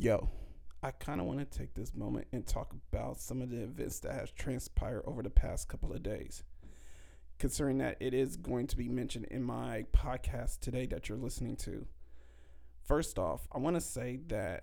[0.00, 0.30] Yo,
[0.80, 3.98] I kind of want to take this moment and talk about some of the events
[3.98, 6.44] that has transpired over the past couple of days.
[7.40, 11.56] Considering that it is going to be mentioned in my podcast today that you're listening
[11.56, 11.84] to.
[12.86, 14.62] First off, I want to say that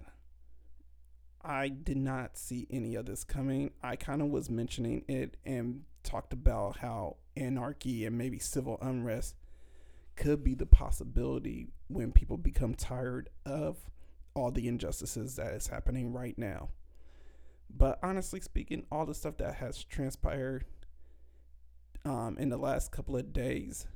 [1.42, 3.72] I did not see any of this coming.
[3.83, 9.36] I kind of was mentioning it and talked about how anarchy and maybe civil unrest
[10.15, 13.78] could be the possibility when people become tired of
[14.36, 16.70] all the injustices that is happening right now.
[17.70, 20.66] But honestly speaking, all the stuff that has transpired
[22.05, 23.88] um, in the last couple of days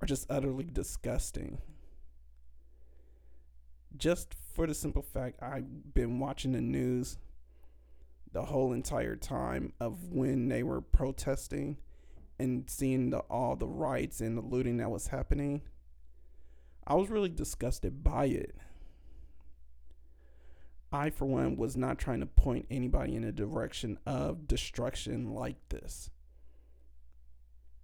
[0.00, 1.58] are just utterly disgusting.
[3.96, 7.18] Just for the simple fact, I've been watching the news
[8.32, 11.76] the whole entire time of when they were protesting
[12.38, 15.62] and seeing the, all the riots and the looting that was happening.
[16.86, 18.56] I was really disgusted by it.
[20.94, 25.56] I, for one, was not trying to point anybody in a direction of destruction like
[25.68, 26.08] this.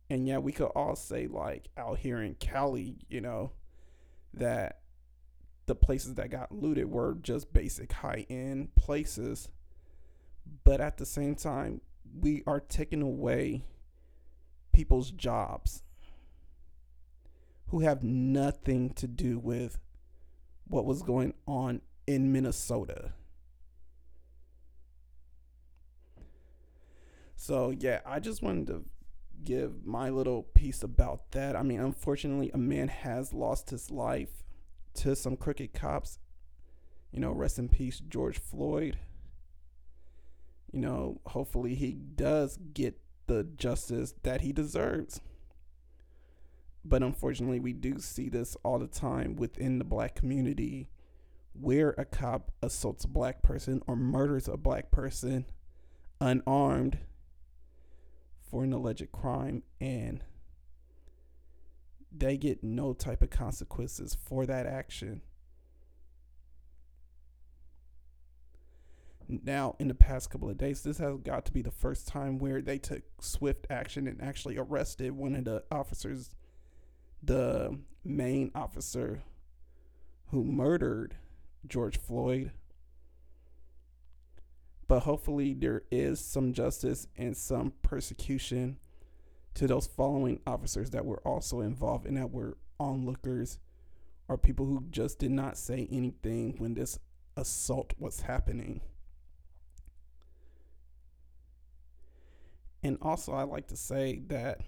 [0.08, 3.50] And yeah, we could all say, like, out here in Cali, you know,
[4.32, 4.82] that
[5.66, 9.48] the places that got looted were just basic high end places.
[10.62, 11.80] But at the same time,
[12.20, 13.64] we are taking away
[14.72, 15.82] people's jobs
[17.68, 19.80] who have nothing to do with
[20.68, 21.80] what was going on
[22.14, 23.12] in Minnesota.
[27.36, 28.84] So, yeah, I just wanted to
[29.44, 31.54] give my little piece about that.
[31.54, 34.42] I mean, unfortunately, a man has lost his life
[34.94, 36.18] to some crooked cops.
[37.12, 38.98] You know, rest in peace, George Floyd.
[40.72, 45.20] You know, hopefully he does get the justice that he deserves.
[46.84, 50.88] But unfortunately, we do see this all the time within the black community
[51.52, 55.46] where a cop assaults a black person or murders a black person
[56.20, 56.98] unarmed
[58.50, 60.24] for an alleged crime and
[62.12, 65.22] they get no type of consequences for that action.
[69.28, 72.38] Now, in the past couple of days, this has got to be the first time
[72.38, 76.30] where they took swift action and actually arrested one of the officers,
[77.22, 79.22] the main officer
[80.30, 81.14] who murdered
[81.66, 82.52] George Floyd.
[84.88, 88.78] But hopefully, there is some justice and some persecution
[89.54, 93.58] to those following officers that were also involved and that were onlookers
[94.28, 96.98] or people who just did not say anything when this
[97.36, 98.80] assault was happening.
[102.82, 104.60] And also, I like to say that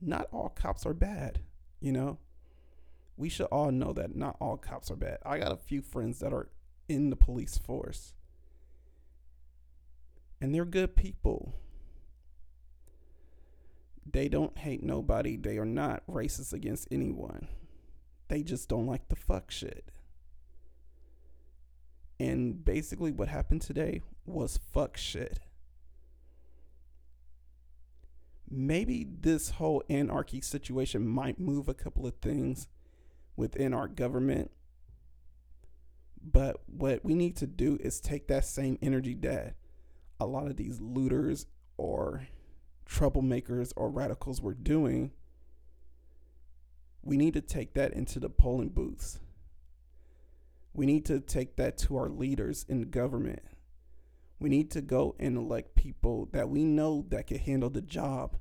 [0.00, 1.40] not all cops are bad,
[1.80, 2.18] you know?
[3.18, 5.18] We should all know that not all cops are bad.
[5.26, 6.48] I got a few friends that are
[6.88, 8.14] in the police force,
[10.40, 11.56] and they're good people.
[14.10, 15.36] They don't hate nobody.
[15.36, 17.48] They are not racist against anyone.
[18.28, 19.90] They just don't like the fuck shit.
[22.20, 25.40] And basically, what happened today was fuck shit.
[28.48, 32.68] Maybe this whole anarchy situation might move a couple of things
[33.38, 34.50] within our government.
[36.20, 39.54] But what we need to do is take that same energy that
[40.20, 41.46] a lot of these looters
[41.76, 42.26] or
[42.84, 45.12] troublemakers or radicals were doing,
[47.02, 49.20] we need to take that into the polling booths.
[50.74, 53.42] We need to take that to our leaders in government.
[54.40, 58.36] We need to go and elect people that we know that can handle the job,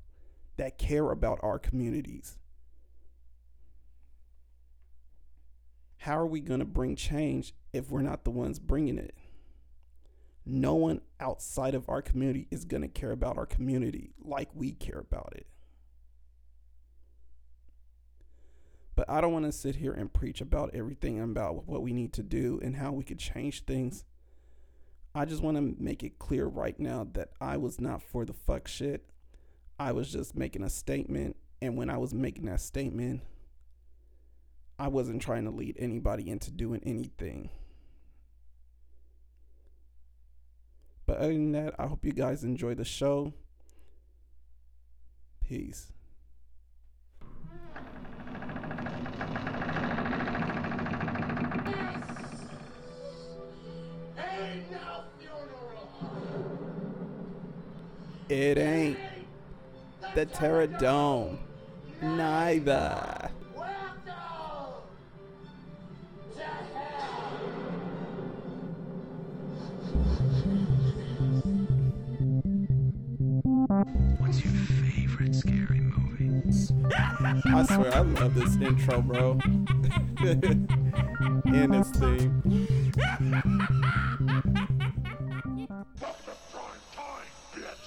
[0.57, 2.39] that care about our communities.
[6.07, 9.13] How are we going to bring change if we're not the ones bringing it?
[10.47, 14.71] no one outside of our community is going to care about our community like we
[14.71, 15.45] care about it.
[18.95, 22.13] But I don't want to sit here and preach about everything about what we need
[22.13, 24.05] to do and how we could change things.
[25.13, 28.33] I just want to make it clear right now that I was not for the
[28.33, 29.03] fuck shit.
[29.77, 31.35] I was just making a statement.
[31.61, 33.21] And when I was making that statement,
[34.79, 37.49] I wasn't trying to lead anybody into doing anything.
[41.07, 43.33] But other than that, I hope you guys enjoy the show.
[45.47, 45.93] Peace.
[58.29, 58.99] It ain't
[60.13, 61.39] the Terror Dome.
[62.01, 63.26] Neither.
[74.27, 76.43] What's your favorite scary movie?
[76.93, 79.39] I swear, I love this intro, bro.
[81.45, 82.67] and its thing.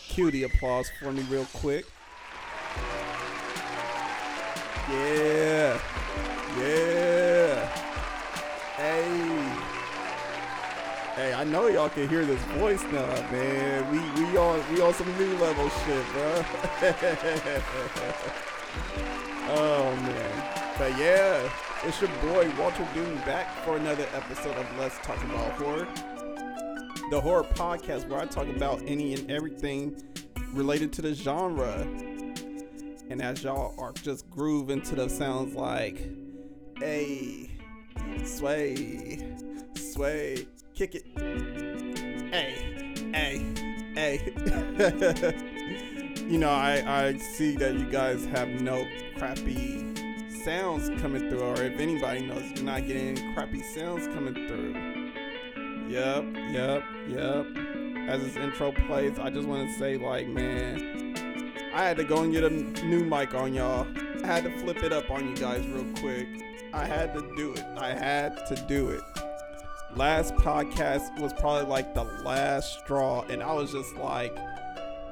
[0.09, 1.85] Cue the applause for me, real quick.
[4.89, 5.79] Yeah.
[6.59, 6.90] Yeah.
[11.41, 13.91] I know y'all can hear this voice now, man.
[13.91, 16.45] We we on we on some new level shit, bro.
[19.49, 20.75] oh man.
[20.77, 21.51] But yeah,
[21.83, 25.89] it's your boy Walter Doom back for another episode of Let's Talk About Horror.
[27.09, 29.97] The horror podcast where I talk about any and everything
[30.53, 31.89] related to the genre.
[33.09, 36.07] And as y'all are just grooving to the sounds like,
[36.77, 37.49] hey,
[38.27, 39.35] sway,
[39.75, 40.47] sway,
[40.81, 41.05] kick it,
[46.31, 49.95] you know, I, I see that you guys have no crappy
[50.45, 54.75] sounds coming through, or if anybody knows, you're not getting crappy sounds coming through.
[55.89, 57.47] Yep, yep, yep.
[58.09, 61.15] As this intro plays, I just want to say, like, man,
[61.75, 63.87] I had to go and get a new mic on y'all.
[64.23, 66.27] I had to flip it up on you guys real quick.
[66.73, 67.65] I had to do it.
[67.77, 69.03] I had to do it.
[69.97, 74.37] Last podcast was probably like the last straw, and I was just like,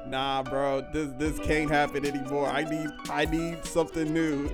[0.07, 2.47] nah, bro, this this can't happen anymore.
[2.47, 4.47] I need I need something new.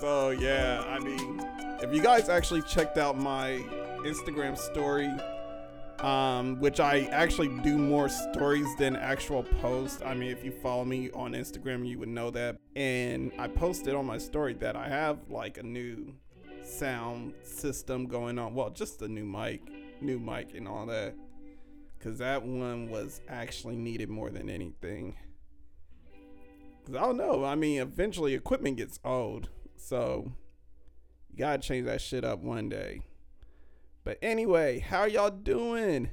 [0.00, 1.46] so yeah, I mean,
[1.82, 3.62] if you guys actually checked out my
[4.04, 5.10] Instagram story
[6.02, 10.02] um, which I actually do more stories than actual posts.
[10.04, 12.56] I mean, if you follow me on Instagram, you would know that.
[12.74, 16.14] And I posted on my story that I have like a new
[16.64, 18.54] sound system going on.
[18.54, 19.62] Well, just a new mic,
[20.00, 21.14] new mic, and all that.
[21.98, 25.16] Because that one was actually needed more than anything.
[26.80, 27.44] Because I don't know.
[27.44, 29.48] I mean, eventually equipment gets old.
[29.76, 30.32] So
[31.30, 33.02] you got to change that shit up one day.
[34.04, 36.10] But anyway, how y'all doing?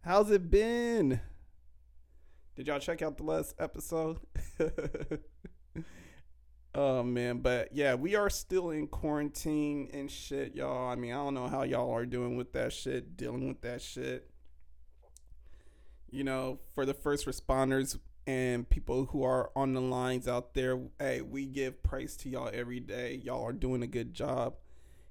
[0.00, 1.20] How's it been?
[2.56, 4.18] Did y'all check out the last episode?
[6.74, 10.90] oh man, but yeah, we are still in quarantine and shit, y'all.
[10.90, 13.82] I mean, I don't know how y'all are doing with that shit, dealing with that
[13.82, 14.30] shit.
[16.10, 20.78] You know, for the first responders and people who are on the lines out there,
[20.98, 23.20] hey, we give praise to y'all every day.
[23.22, 24.54] Y'all are doing a good job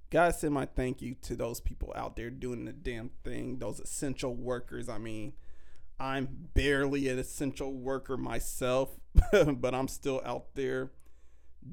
[0.09, 3.79] gotta send my thank you to those people out there doing the damn thing, those
[3.79, 4.87] essential workers.
[4.89, 5.33] I mean,
[5.99, 8.91] I'm barely an essential worker myself,
[9.31, 10.91] but I'm still out there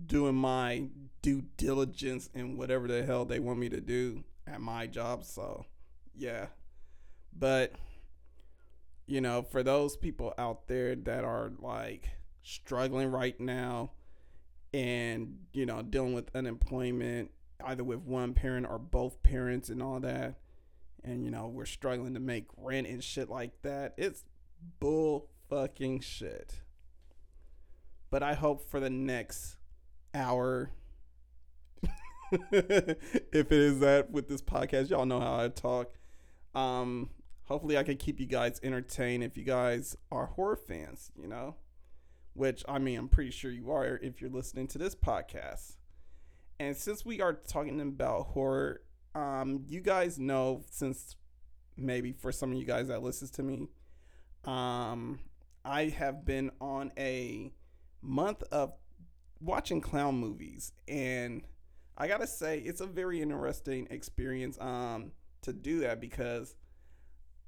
[0.06, 0.88] doing my
[1.23, 5.25] due diligence and whatever the hell they want me to do at my job.
[5.25, 5.64] So,
[6.14, 6.46] yeah.
[7.37, 7.73] But,
[9.06, 12.08] you know, for those people out there that are like
[12.43, 13.93] struggling right now
[14.73, 17.31] and, you know, dealing with unemployment
[17.67, 20.35] either with one parent or both parents and all that.
[21.02, 23.94] And you know, we're struggling to make rent and shit like that.
[23.96, 24.25] It's
[24.81, 26.61] bull fucking shit.
[28.11, 29.56] But I hope for the next
[30.15, 30.71] hour
[32.53, 35.93] if it is that with this podcast, y'all know how I talk.
[36.55, 37.11] Um,
[37.44, 41.56] hopefully I can keep you guys entertained if you guys are horror fans, you know?
[42.33, 45.77] Which I mean I'm pretty sure you are if you're listening to this podcast.
[46.59, 48.83] And since we are talking about horror,
[49.15, 51.17] um, you guys know since
[51.77, 53.69] maybe for some of you guys that listens to me,
[54.44, 55.21] um,
[55.65, 57.53] I have been on a
[58.03, 58.73] month of
[59.41, 61.43] watching clown movies, and
[61.96, 65.12] I gotta say it's a very interesting experience um,
[65.43, 66.55] to do that because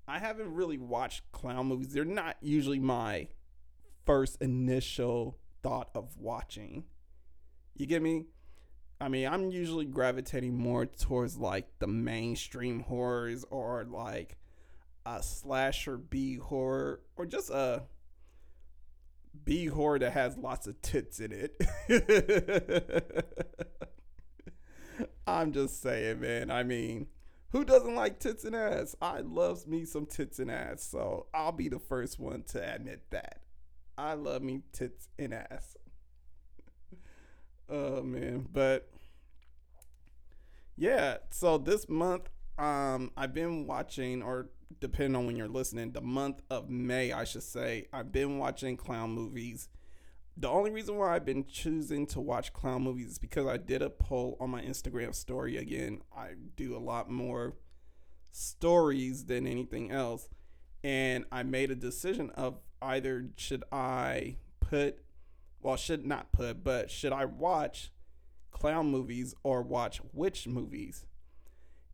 [0.08, 1.88] I haven't really watched clown movies.
[1.88, 3.28] They're not usually my
[4.04, 6.84] first initial thought of watching.
[7.74, 8.26] You get me?
[9.00, 14.36] I mean, I'm usually gravitating more towards like the mainstream horrors or like
[15.04, 17.82] a slasher B horror or just a
[19.44, 21.60] B horror that has lots of tits in it.
[25.26, 26.50] I'm just saying, man.
[26.50, 27.08] I mean,
[27.50, 28.94] who doesn't like tits and ass?
[29.00, 33.10] I loves me some tits and ass, so I'll be the first one to admit
[33.10, 33.40] that.
[33.98, 35.76] I love me tits and ass.
[37.68, 38.88] Oh man, but
[40.76, 42.28] yeah, so this month
[42.58, 44.48] um I've been watching or
[44.80, 48.76] depending on when you're listening, the month of May, I should say, I've been watching
[48.76, 49.68] clown movies.
[50.37, 53.80] The only reason why I've been choosing to watch clown movies is because I did
[53.80, 56.02] a poll on my Instagram story again.
[56.14, 57.54] I do a lot more
[58.32, 60.28] stories than anything else.
[60.85, 64.99] And I made a decision of either should I put
[65.66, 67.90] well, should not put, but should I watch
[68.52, 71.04] clown movies or watch witch movies?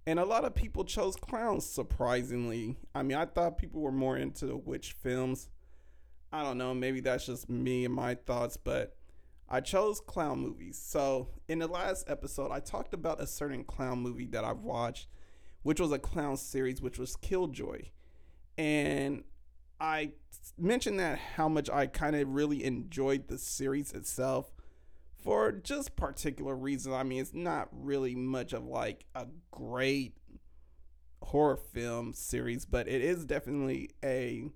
[0.06, 2.76] And a lot of people chose clowns, surprisingly.
[2.94, 5.48] I mean, I thought people were more into witch films.
[6.32, 8.96] I don't know, maybe that's just me and my thoughts, but
[9.48, 10.80] I chose clown movies.
[10.82, 15.08] So, in the last episode, I talked about a certain clown movie that I've watched,
[15.62, 17.82] which was a clown series, which was Killjoy.
[18.56, 19.24] And
[19.78, 20.12] I
[20.58, 24.51] mentioned that how much I kind of really enjoyed the series itself
[25.22, 26.94] for just particular reasons.
[26.94, 30.14] I mean, it's not really much of like a great
[31.22, 34.50] horror film series, but it is definitely a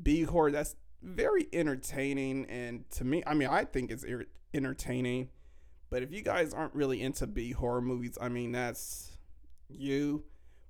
[0.00, 2.46] B horror that's very entertaining.
[2.46, 5.28] And to me, I mean, I think it's er- entertaining.
[5.88, 9.12] But if you guys aren't really into B horror movies, I mean, that's
[9.68, 10.24] you.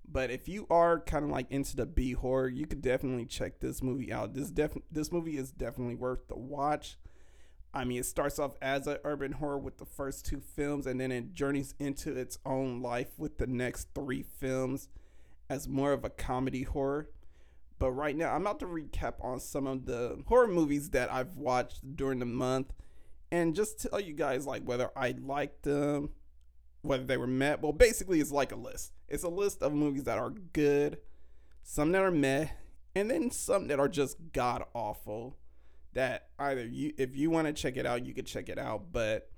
[0.09, 3.61] But if you are kind of like into the B horror, you could definitely check
[3.61, 4.35] this movie out.
[4.35, 6.99] This def- this movie is definitely worth the watch.
[7.77, 10.99] I mean, it starts off as an urban horror with the first two films, and
[10.99, 14.89] then it journeys into its own life with the next three films
[15.51, 17.11] as more of a comedy horror.
[17.79, 21.37] But right now, I'm about to recap on some of the horror movies that I've
[21.37, 22.73] watched during the month
[23.31, 26.13] and just tell you guys like whether I liked them,
[26.81, 27.61] whether they were met.
[27.61, 28.95] Well, basically, it's like a list.
[29.07, 30.97] It's a list of movies that are good,
[31.63, 32.49] some that are meh,
[32.95, 35.37] and then some that are just god awful.
[35.97, 38.93] That either you, if you want to check it out, you could check it out,
[38.93, 39.31] but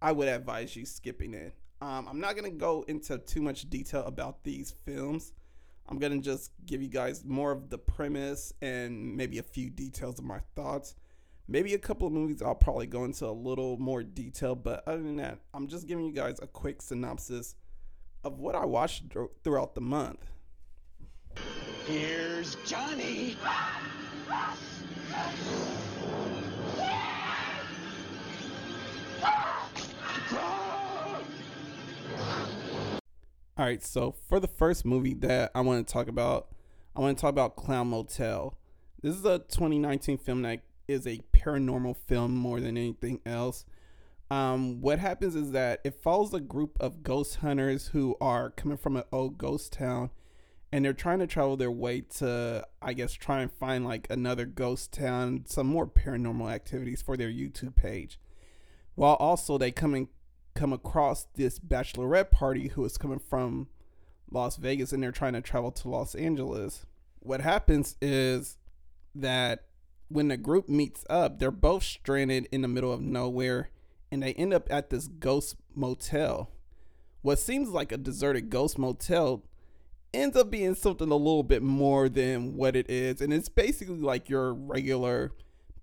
[0.00, 1.54] I would advise you skipping it.
[1.82, 5.34] Um, I'm not gonna go into too much detail about these films.
[5.86, 10.18] I'm gonna just give you guys more of the premise and maybe a few details
[10.18, 10.94] of my thoughts.
[11.48, 15.02] Maybe a couple of movies I'll probably go into a little more detail, but other
[15.02, 17.56] than that, I'm just giving you guys a quick synopsis
[18.24, 19.04] of what I watched
[19.44, 20.24] throughout the month.
[21.86, 23.36] Here's Johnny.
[30.32, 30.38] All
[33.66, 36.48] right, so for the first movie that I want to talk about,
[36.94, 38.56] I want to talk about Clown Motel.
[39.02, 43.64] This is a 2019 film that is a paranormal film more than anything else.
[44.30, 48.78] Um, what happens is that it follows a group of ghost hunters who are coming
[48.78, 50.10] from an old ghost town
[50.72, 54.46] and they're trying to travel their way to, I guess, try and find like another
[54.46, 58.20] ghost town, some more paranormal activities for their YouTube page.
[58.94, 60.08] While also they come and
[60.54, 63.68] come across this bachelorette party who is coming from
[64.30, 66.86] Las Vegas and they're trying to travel to Los Angeles.
[67.20, 68.58] What happens is
[69.14, 69.64] that
[70.08, 73.70] when the group meets up, they're both stranded in the middle of nowhere
[74.10, 76.50] and they end up at this ghost motel.
[77.22, 79.44] What seems like a deserted ghost motel
[80.12, 83.20] ends up being something a little bit more than what it is.
[83.20, 85.32] And it's basically like your regular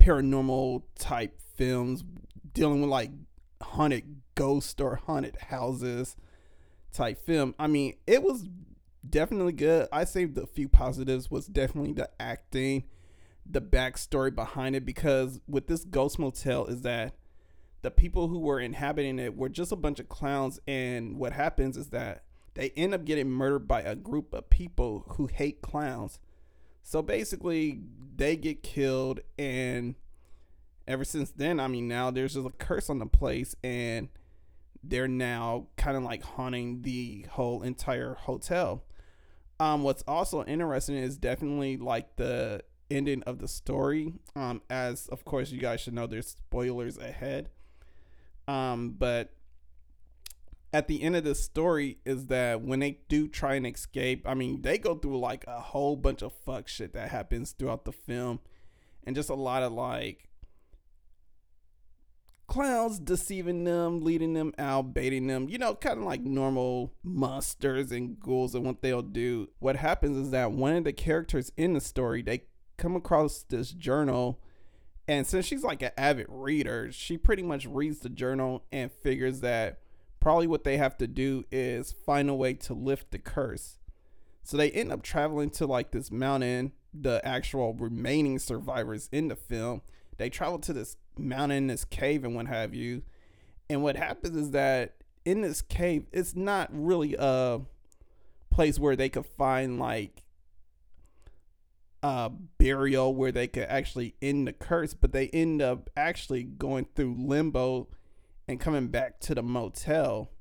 [0.01, 2.03] paranormal type films
[2.53, 3.11] dealing with like
[3.61, 6.15] haunted ghost or haunted houses
[6.93, 7.55] type film.
[7.59, 8.47] I mean, it was
[9.07, 9.89] definitely good.
[9.91, 12.83] I saved a few positives was definitely the acting,
[13.45, 17.15] the backstory behind it because with this ghost motel is that
[17.81, 21.77] the people who were inhabiting it were just a bunch of clowns and what happens
[21.77, 26.19] is that they end up getting murdered by a group of people who hate clowns.
[26.83, 27.81] So basically
[28.15, 29.95] they get killed and
[30.87, 34.09] ever since then, I mean now there's just a curse on the place and
[34.89, 38.83] they're now kind of like haunting the whole entire hotel.
[39.59, 44.13] Um, what's also interesting is definitely like the ending of the story.
[44.35, 47.49] Um, as of course you guys should know, there's spoilers ahead.
[48.47, 49.33] Um, but
[50.73, 54.33] at the end of the story is that when they do try and escape, I
[54.33, 57.91] mean, they go through like a whole bunch of fuck shit that happens throughout the
[57.91, 58.39] film,
[59.03, 60.26] and just a lot of like
[62.47, 67.91] clowns deceiving them, leading them out, baiting them, you know, kind of like normal monsters
[67.91, 69.49] and ghouls and what they'll do.
[69.59, 72.43] What happens is that one of the characters in the story, they
[72.77, 74.39] come across this journal.
[75.07, 79.41] And since she's like an avid reader, she pretty much reads the journal and figures
[79.41, 79.79] that
[80.19, 83.77] probably what they have to do is find a way to lift the curse.
[84.43, 89.35] So they end up traveling to like this mountain, the actual remaining survivors in the
[89.35, 89.81] film.
[90.17, 93.03] They travel to this mountain, this cave, and what have you.
[93.69, 94.95] And what happens is that
[95.25, 97.61] in this cave, it's not really a
[98.49, 100.23] place where they could find like
[102.01, 106.87] a burial where they could actually end the curse, but they end up actually going
[106.95, 107.87] through limbo
[108.47, 110.31] and coming back to the motel,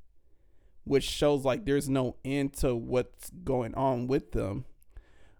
[0.84, 4.64] which shows like there's no end to what's going on with them.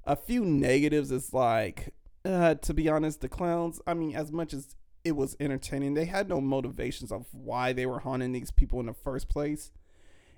[0.05, 4.53] A few negatives is like, uh, to be honest, the clowns, I mean, as much
[4.53, 4.75] as
[5.07, 5.95] it was entertaining.
[5.95, 9.71] They had no motivations of why they were haunting these people in the first place.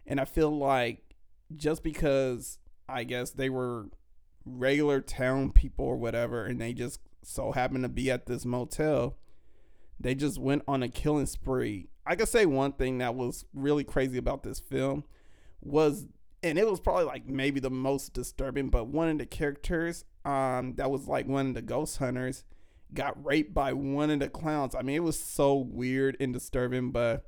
[0.07, 1.15] And I feel like
[1.57, 3.87] just because I guess they were
[4.45, 9.17] regular town people or whatever, and they just so happened to be at this motel,
[9.99, 11.89] they just went on a killing spree.
[12.05, 15.05] I could say one thing that was really crazy about this film
[15.63, 16.07] was,
[16.43, 20.75] and it was probably like maybe the most disturbing, but one of the characters, um,
[20.75, 22.45] that was like one of the ghost hunters,
[22.95, 24.75] got raped by one of the clowns.
[24.75, 27.27] I mean, it was so weird and disturbing, but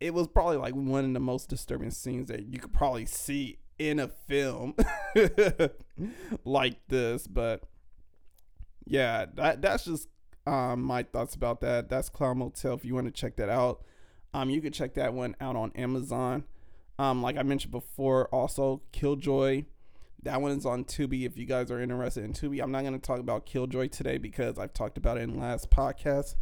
[0.00, 3.58] it was probably like one of the most disturbing scenes that you could probably see
[3.78, 4.74] in a film
[6.44, 7.26] like this.
[7.26, 7.62] But
[8.84, 10.08] yeah, that that's just
[10.46, 11.88] um, my thoughts about that.
[11.88, 12.74] That's Clown Motel.
[12.74, 13.84] If you want to check that out,
[14.34, 16.44] um, you can check that one out on Amazon.
[16.98, 19.64] Um, like I mentioned before, also Killjoy.
[20.26, 21.24] That one is on Tubi.
[21.24, 24.18] If you guys are interested in Tubi, I'm not going to talk about Killjoy today
[24.18, 26.34] because I've talked about it in last podcast.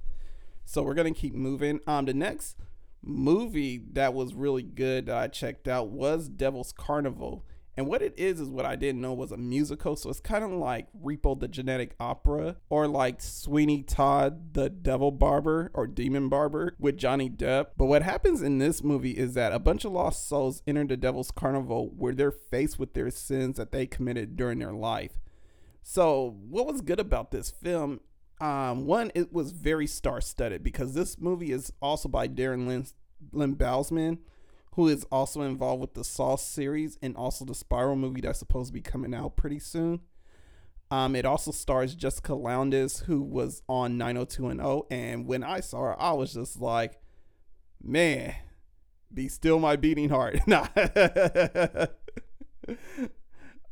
[0.65, 1.81] So we're gonna keep moving.
[1.87, 2.57] Um, the next
[3.03, 7.45] movie that was really good that I checked out was Devil's Carnival.
[7.77, 9.97] And what it is is what I didn't know was a musical.
[9.97, 15.11] So it's kind of like Repo the Genetic Opera or like Sweeney Todd the Devil
[15.11, 17.69] Barber or Demon Barber with Johnny Depp.
[17.77, 20.97] But what happens in this movie is that a bunch of lost souls enter the
[20.97, 25.19] Devil's Carnival where they're faced with their sins that they committed during their life.
[25.83, 28.01] So what was good about this film
[28.41, 32.87] um, one, it was very star studded because this movie is also by Darren Lynn,
[33.33, 34.19] Lynn Bousman,
[34.75, 38.69] who is also involved with the Saw series and also the Spiral movie that's supposed
[38.69, 40.01] to be coming out pretty soon.
[40.91, 44.83] Um, it also stars Jessica Lowndes, who was on 90210.
[44.97, 47.01] And when I saw her, I was just like,
[47.83, 48.35] man,
[49.13, 50.41] be still my beating heart.
[50.47, 50.67] Nah.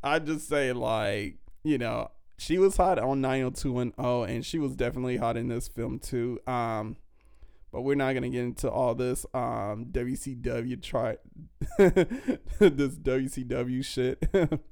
[0.04, 5.16] I just say, like, you know, she was hot on 90210 and she was definitely
[5.16, 6.96] hot in this film too um
[7.72, 11.16] but we're not gonna get into all this um WCW try
[11.78, 14.22] this WCW shit.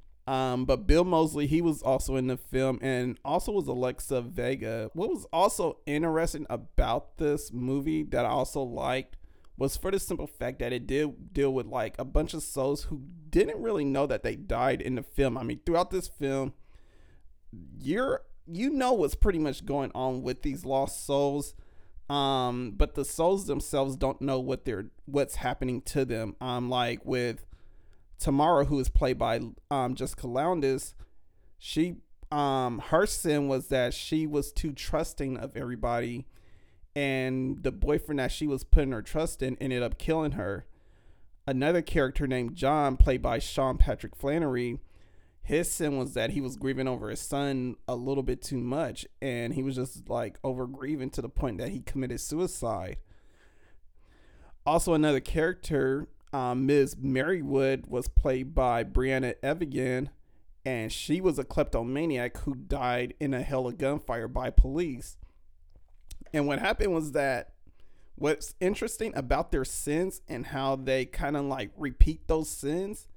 [0.27, 4.91] um, but Bill Moseley, he was also in the film, and also was Alexa Vega.
[4.93, 9.17] What was also interesting about this movie that I also liked
[9.57, 12.83] was for the simple fact that it did deal with like a bunch of souls
[12.85, 15.37] who didn't really know that they died in the film.
[15.37, 16.53] I mean, throughout this film,
[17.79, 21.53] you're you know what's pretty much going on with these lost souls
[22.11, 26.35] um but the souls themselves don't know what they're what's happening to them.
[26.41, 27.45] Um like with
[28.19, 30.93] Tamara who is played by um Jessica Lowndes
[31.57, 31.95] she
[32.29, 36.25] um her sin was that she was too trusting of everybody
[36.95, 40.65] and the boyfriend that she was putting her trust in ended up killing her.
[41.47, 44.79] Another character named John played by Sean Patrick Flanery
[45.41, 49.05] his sin was that he was grieving over his son a little bit too much
[49.21, 52.97] and he was just like over grieving to the point that he committed suicide.
[54.65, 60.09] Also another character um, ms merrywood was played by briana evigan
[60.65, 65.17] and she was a kleptomaniac who died in a hell of gunfire by police.
[66.33, 67.53] And what happened was that
[68.15, 73.07] what's interesting about their sins and how they kind of like repeat those sins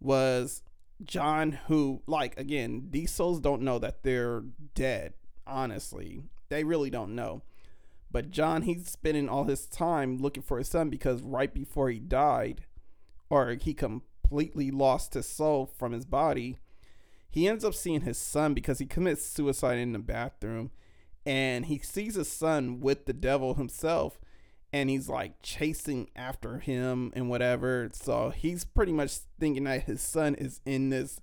[0.00, 0.62] was
[1.04, 4.42] John, who, like, again, these souls don't know that they're
[4.74, 5.14] dead,
[5.46, 6.22] honestly.
[6.48, 7.42] They really don't know.
[8.10, 11.98] But John, he's spending all his time looking for his son because right before he
[11.98, 12.64] died,
[13.30, 16.58] or he completely lost his soul from his body,
[17.30, 20.70] he ends up seeing his son because he commits suicide in the bathroom.
[21.26, 24.18] And he sees his son with the devil himself
[24.72, 27.88] and he's like chasing after him and whatever.
[27.92, 31.20] So he's pretty much thinking that his son is in this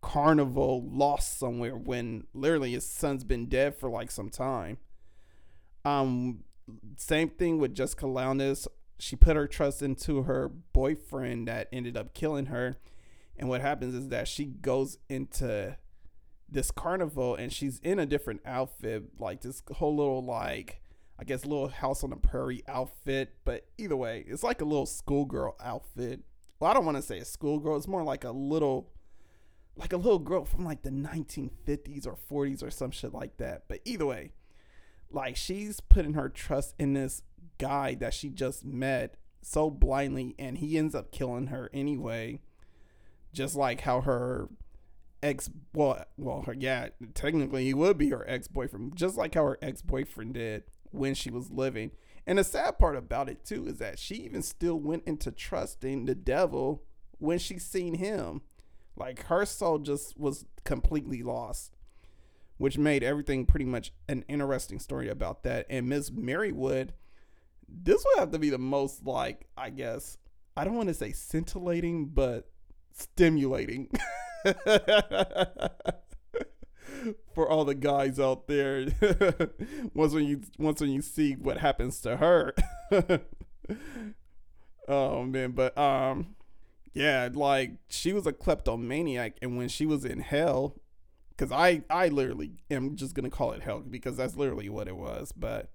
[0.00, 4.78] carnival lost somewhere when literally his son's been dead for like some time.
[5.84, 6.44] Um
[6.96, 8.66] same thing with Jessica Lowndes.
[8.98, 12.78] She put her trust into her boyfriend that ended up killing her.
[13.36, 15.76] And what happens is that she goes into
[16.48, 20.81] this carnival and she's in a different outfit, like this whole little like
[21.18, 24.86] I guess little house on the prairie outfit, but either way, it's like a little
[24.86, 26.20] schoolgirl outfit.
[26.58, 27.76] Well, I don't want to say a schoolgirl.
[27.76, 28.90] It's more like a little,
[29.76, 33.64] like a little girl from like the 1950s or 40s or some shit like that.
[33.68, 34.32] But either way,
[35.10, 37.22] like she's putting her trust in this
[37.58, 42.40] guy that she just met so blindly, and he ends up killing her anyway.
[43.32, 44.48] Just like how her
[45.22, 49.44] ex, well, well, her, yeah, technically he would be her ex boyfriend, just like how
[49.44, 51.90] her ex boyfriend did when she was living.
[52.26, 56.06] And the sad part about it too is that she even still went into trusting
[56.06, 56.84] the devil
[57.18, 58.42] when she seen him.
[58.96, 61.76] Like her soul just was completely lost.
[62.58, 65.66] which made everything pretty much an interesting story about that.
[65.68, 66.90] And Miss Merrywood,
[67.68, 70.18] this would have to be the most like, I guess,
[70.56, 72.48] I don't want to say scintillating, but
[72.92, 73.90] stimulating.
[77.34, 78.88] For all the guys out there,
[79.94, 82.54] once when you once when you see what happens to her,
[84.88, 85.52] oh man!
[85.52, 86.34] But um,
[86.94, 90.76] yeah, like she was a kleptomaniac, and when she was in hell,
[91.30, 94.96] because I I literally am just gonna call it hell because that's literally what it
[94.96, 95.32] was.
[95.32, 95.70] But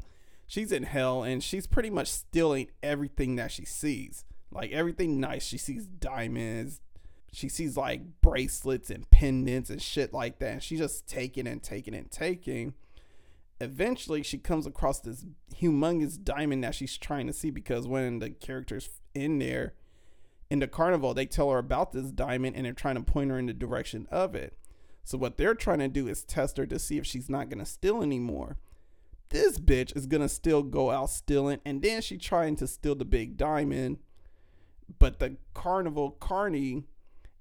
[0.46, 5.46] she's in hell, and she's pretty much stealing everything that she sees, like everything nice.
[5.46, 6.80] She sees diamonds,
[7.32, 11.62] she sees like bracelets and pendants and shit like that, and she's just taking and
[11.62, 12.74] taking and taking.
[13.60, 18.30] Eventually, she comes across this humongous diamond that she's trying to see because when the
[18.30, 19.74] characters in there
[20.50, 23.40] in the carnival, they tell her about this diamond and they're trying to point her
[23.40, 24.58] in the direction of it.
[25.04, 27.66] So what they're trying to do is test her to see if she's not gonna
[27.66, 28.58] steal anymore.
[29.30, 33.06] This bitch is gonna still go out stealing, and then she trying to steal the
[33.06, 33.98] big diamond.
[35.00, 36.86] But the carnival carney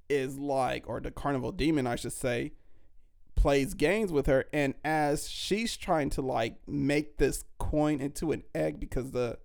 [0.09, 2.53] is like, or the carnival demon, I should say,
[3.35, 4.47] plays games with her.
[4.53, 9.38] And as she's trying to like make this coin into an egg because the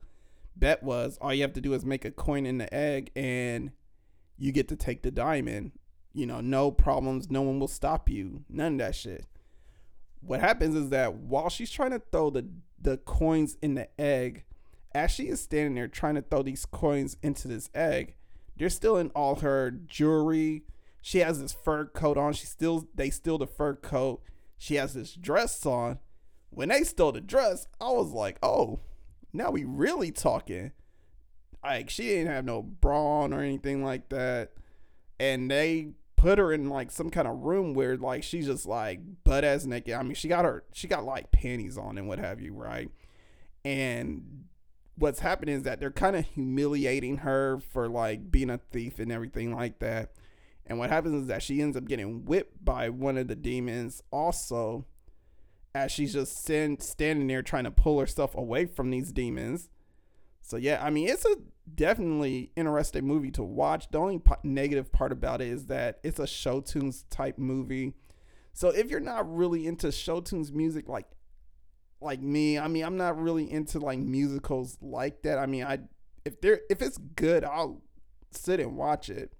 [0.55, 3.71] bet was all you have to do is make a coin in the egg and
[4.37, 5.71] you get to take the diamond.
[6.13, 8.43] You know, no problems, no one will stop you.
[8.49, 9.25] None of that shit.
[10.21, 12.47] What happens is that while she's trying to throw the
[12.79, 14.43] the coins in the egg,
[14.93, 18.15] as she is standing there trying to throw these coins into this egg,
[18.57, 20.63] they're still in all her jewelry.
[21.01, 22.33] She has this fur coat on.
[22.33, 24.21] She still they steal the fur coat.
[24.57, 25.99] She has this dress on.
[26.49, 28.79] When they stole the dress, I was like, oh,
[29.33, 30.71] now we really talking.
[31.63, 34.51] Like she didn't have no bra on or anything like that.
[35.19, 38.99] And they put her in like some kind of room where like she's just like
[39.23, 39.93] butt ass naked.
[39.93, 42.89] I mean, she got her she got like panties on and what have you, right?
[43.63, 44.45] And
[44.95, 49.11] what's happening is that they're kind of humiliating her for like being a thief and
[49.11, 50.11] everything like that.
[50.65, 54.01] And what happens is that she ends up getting whipped by one of the demons
[54.11, 54.85] also
[55.73, 59.69] as she's just stand, standing there trying to pull herself away from these demons.
[60.41, 61.35] So yeah, I mean, it's a
[61.73, 63.87] definitely interesting movie to watch.
[63.91, 67.93] The only po- negative part about it is that it's a show tunes type movie.
[68.53, 71.07] So if you're not really into show tunes music like
[72.01, 75.37] like me, I mean, I'm not really into like musicals like that.
[75.37, 75.79] I mean, I
[76.25, 77.81] if they're if it's good, I'll
[78.31, 79.33] sit and watch it.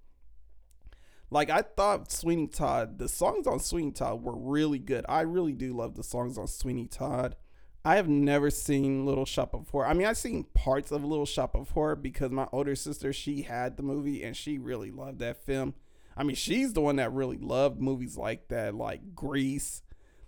[1.30, 5.04] Like I thought Sweeney Todd, the songs on Sweeney Todd were really good.
[5.08, 7.36] I really do love the songs on Sweeney Todd.
[7.84, 9.86] I have never seen Little Shop of Horror.
[9.86, 13.42] I mean, I've seen parts of Little Shop of Horror because my older sister, she
[13.42, 15.74] had the movie and she really loved that film.
[16.16, 19.82] I mean, she's the one that really loved movies like that, like Grease,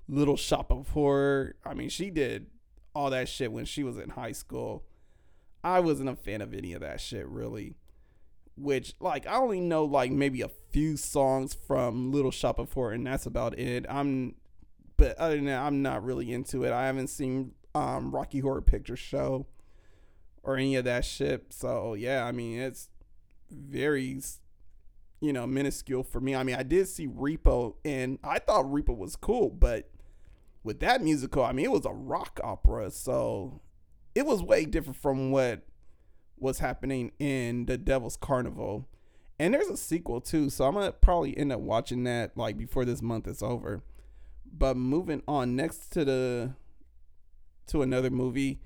[0.09, 1.57] Little Shop of Horror.
[1.65, 2.47] I mean, she did
[2.95, 4.85] all that shit when she was in high school.
[5.63, 7.77] I wasn't a fan of any of that shit, really
[8.57, 12.93] which like I only know like maybe a few songs from Little Shop of Horror,
[12.93, 13.87] and that's about it.
[13.89, 14.35] I'm,
[14.97, 16.73] but other than that, I'm not really into it.
[16.73, 19.47] I haven't seen um, Rocky Horror Picture Show
[20.43, 21.53] or any of that shit.
[21.53, 22.89] So yeah, I mean it's
[23.51, 24.21] very,
[25.21, 26.35] you know, minuscule for me.
[26.35, 29.91] I mean I did see Repo, and I thought Repo was cool, but
[30.65, 33.61] with that musical, I mean it was a rock opera, so
[34.15, 35.63] it was way different from what
[36.39, 38.89] was happening in the Devil's Carnival.
[39.39, 42.85] And there's a sequel too, so I'm gonna probably end up watching that like before
[42.85, 43.85] this month is over.
[44.57, 46.55] But moving on, next to the
[47.67, 48.61] to another movie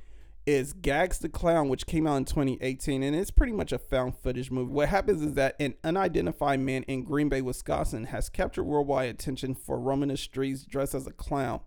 [0.46, 4.16] is Gags the Clown, which came out in 2018, and it's pretty much a found
[4.18, 4.72] footage movie.
[4.72, 9.54] What happens is that an unidentified man in Green Bay, Wisconsin, has captured worldwide attention
[9.54, 11.61] for roaming the streets dressed as a clown.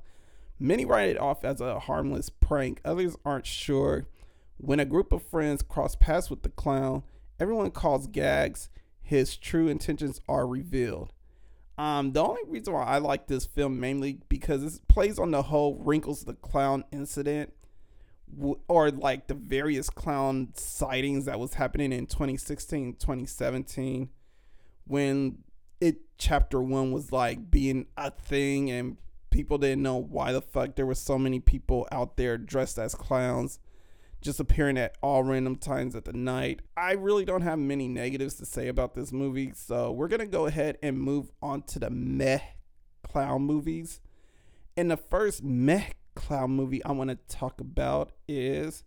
[0.61, 2.81] Many write it off as a harmless prank.
[2.85, 4.05] Others aren't sure
[4.57, 7.01] when a group of friends cross paths with the clown,
[7.39, 8.69] everyone calls gags.
[9.01, 11.13] His true intentions are revealed.
[11.79, 15.41] Um, the only reason why I like this film mainly because it plays on the
[15.41, 17.53] whole Wrinkles the Clown incident
[18.67, 24.09] or like the various clown sightings that was happening in 2016, 2017
[24.85, 25.39] when
[25.79, 28.97] it chapter 1 was like being a thing and
[29.31, 32.93] people didn't know why the fuck there were so many people out there dressed as
[32.93, 33.59] clowns
[34.21, 36.61] just appearing at all random times at the night.
[36.77, 40.45] I really don't have many negatives to say about this movie, so we're gonna go
[40.45, 42.39] ahead and move on to the meh
[43.01, 43.99] clown movies.
[44.77, 48.83] And the first meh clown movie I want to talk about is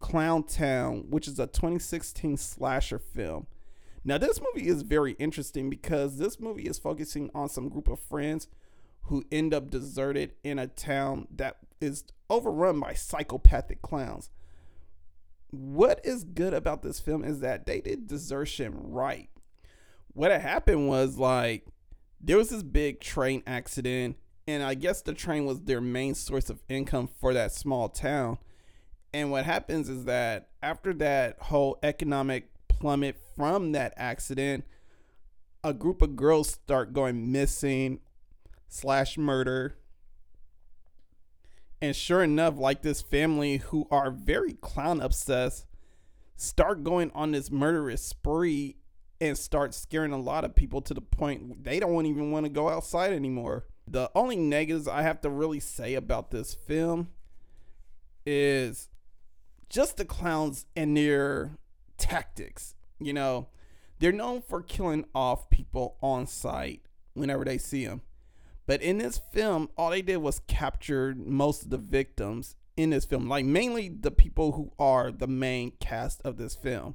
[0.00, 3.46] Clown Town, which is a 2016 slasher film.
[4.04, 8.00] Now, this movie is very interesting because this movie is focusing on some group of
[8.00, 8.48] friends
[9.08, 14.30] who end up deserted in a town that is overrun by psychopathic clowns.
[15.50, 19.30] What is good about this film is that they did desertion right.
[20.12, 21.66] What had happened was like
[22.20, 24.16] there was this big train accident,
[24.46, 28.36] and I guess the train was their main source of income for that small town.
[29.14, 34.64] And what happens is that after that whole economic plummet from that accident,
[35.64, 38.00] a group of girls start going missing
[38.68, 39.76] slash murder.
[41.80, 45.66] And sure enough, like this family who are very clown obsessed
[46.36, 48.76] start going on this murderous spree
[49.20, 52.50] and start scaring a lot of people to the point they don't even want to
[52.50, 53.66] go outside anymore.
[53.86, 57.08] The only negatives I have to really say about this film
[58.24, 58.88] is
[59.68, 61.52] just the clowns and their
[61.96, 62.74] tactics.
[63.00, 63.48] You know,
[63.98, 66.82] they're known for killing off people on sight
[67.14, 68.02] whenever they see them.
[68.68, 73.06] But in this film, all they did was capture most of the victims in this
[73.06, 76.94] film, like mainly the people who are the main cast of this film.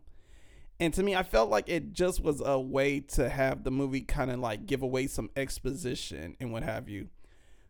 [0.80, 4.02] And to me, I felt like it just was a way to have the movie
[4.02, 7.10] kind of like give away some exposition and what have you.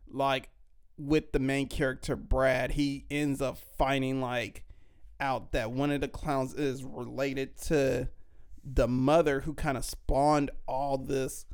[0.06, 0.50] Like
[0.98, 4.66] with the main character, Brad, he ends up finding like
[5.18, 8.10] out that one of the clowns is related to
[8.62, 11.46] the mother who kind of spawned all this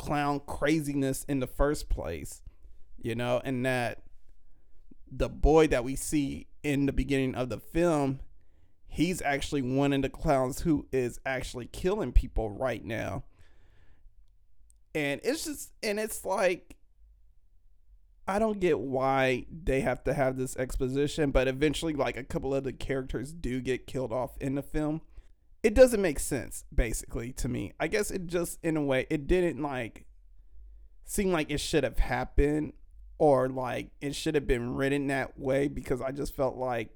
[0.00, 2.40] clown craziness in the first place,
[2.96, 4.02] you know, and that
[5.12, 8.18] the boy that we see in the beginning of the film,
[8.88, 13.24] he's actually one of the clowns who is actually killing people right now.
[14.94, 16.76] And it's just, and it's like,
[18.26, 22.54] I don't get why they have to have this exposition, but eventually, like, a couple
[22.54, 25.02] of the characters do get killed off in the film
[25.62, 27.72] it doesn't make sense basically to me.
[27.78, 30.06] I guess it just in a way it didn't like
[31.04, 32.72] seem like it should have happened
[33.18, 36.90] or like it should have been written that way because I just felt like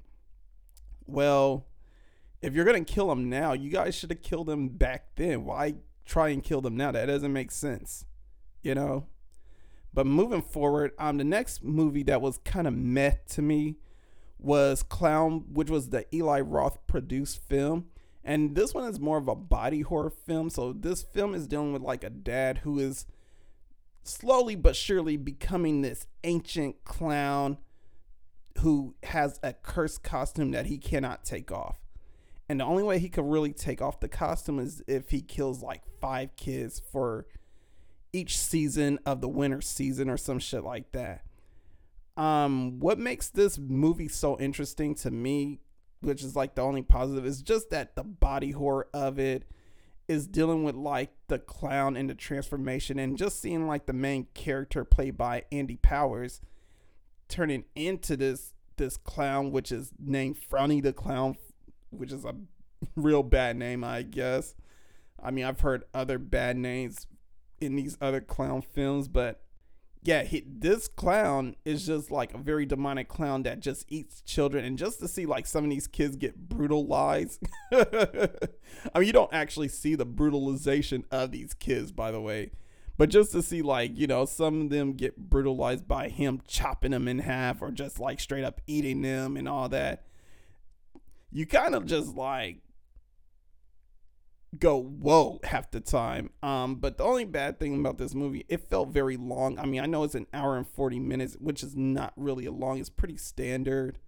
[1.06, 1.66] well
[2.40, 5.46] if you're going to kill them now, you guys should have killed them back then.
[5.46, 6.92] Why try and kill them now?
[6.92, 8.04] That doesn't make sense.
[8.62, 9.06] You know?
[9.92, 13.76] But moving forward, um the next movie that was kind of meh to me
[14.38, 17.86] was Clown, which was the Eli Roth produced film
[18.24, 20.48] and this one is more of a body horror film.
[20.48, 23.06] So this film is dealing with like a dad who is
[24.02, 27.58] slowly but surely becoming this ancient clown
[28.60, 31.78] who has a cursed costume that he cannot take off.
[32.48, 35.62] And the only way he could really take off the costume is if he kills
[35.62, 37.26] like five kids for
[38.12, 41.22] each season of the winter season or some shit like that.
[42.16, 45.60] Um, what makes this movie so interesting to me
[46.04, 49.44] which is like the only positive, is just that the body horror of it
[50.08, 54.26] is dealing with like the clown and the transformation and just seeing like the main
[54.34, 56.40] character played by Andy Powers
[57.28, 61.36] turning into this this clown which is named Frowny the Clown
[61.90, 62.34] which is a
[62.96, 64.54] real bad name I guess.
[65.22, 67.06] I mean I've heard other bad names
[67.60, 69.40] in these other clown films but
[70.04, 74.62] yeah, he, this clown is just like a very demonic clown that just eats children.
[74.62, 77.42] And just to see like some of these kids get brutalized.
[77.72, 78.28] I
[78.96, 82.50] mean, you don't actually see the brutalization of these kids, by the way.
[82.98, 86.90] But just to see like, you know, some of them get brutalized by him chopping
[86.90, 90.04] them in half or just like straight up eating them and all that.
[91.32, 92.58] You kind of just like,
[94.58, 96.30] go whoa half the time.
[96.42, 99.58] Um, but the only bad thing about this movie, it felt very long.
[99.58, 102.52] I mean, I know it's an hour and forty minutes, which is not really a
[102.52, 102.78] long.
[102.78, 103.98] It's pretty standard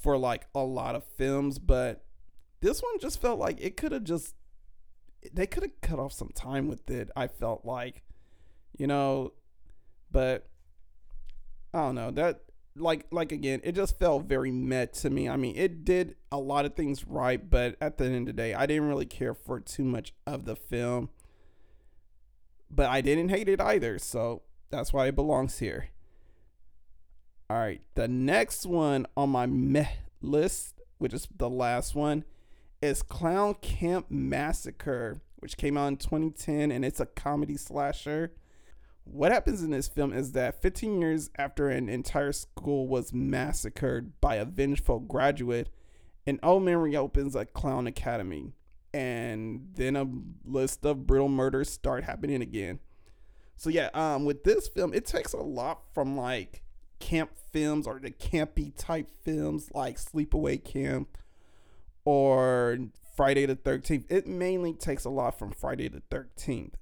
[0.00, 2.04] for like a lot of films, but
[2.60, 4.34] this one just felt like it could have just
[5.32, 7.10] they could have cut off some time with it.
[7.14, 8.02] I felt like,
[8.78, 9.34] you know,
[10.10, 10.48] but
[11.74, 12.40] I don't know that
[12.76, 15.28] like like again, it just felt very met to me.
[15.28, 18.42] I mean, it did a lot of things right, but at the end of the
[18.42, 21.10] day, I didn't really care for too much of the film.
[22.70, 25.88] But I didn't hate it either, so that's why it belongs here.
[27.48, 29.88] All right, the next one on my meh
[30.22, 32.24] list, which is the last one,
[32.80, 38.32] is Clown Camp Massacre, which came out in 2010 and it's a comedy slasher.
[39.04, 44.20] What happens in this film is that 15 years after an entire school was massacred
[44.20, 45.68] by a vengeful graduate,
[46.26, 48.52] an old man reopens a clown academy,
[48.92, 50.06] and then a
[50.44, 52.78] list of brutal murders start happening again.
[53.56, 56.62] So yeah, um, with this film, it takes a lot from like
[56.98, 61.18] camp films or the campy type films like Sleepaway Camp
[62.04, 62.78] or
[63.16, 64.04] Friday the 13th.
[64.08, 66.74] It mainly takes a lot from Friday the 13th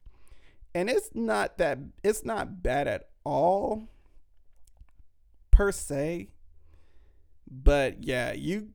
[0.75, 3.89] And it's not that it's not bad at all
[5.51, 6.29] per se.
[7.51, 8.69] But yeah, you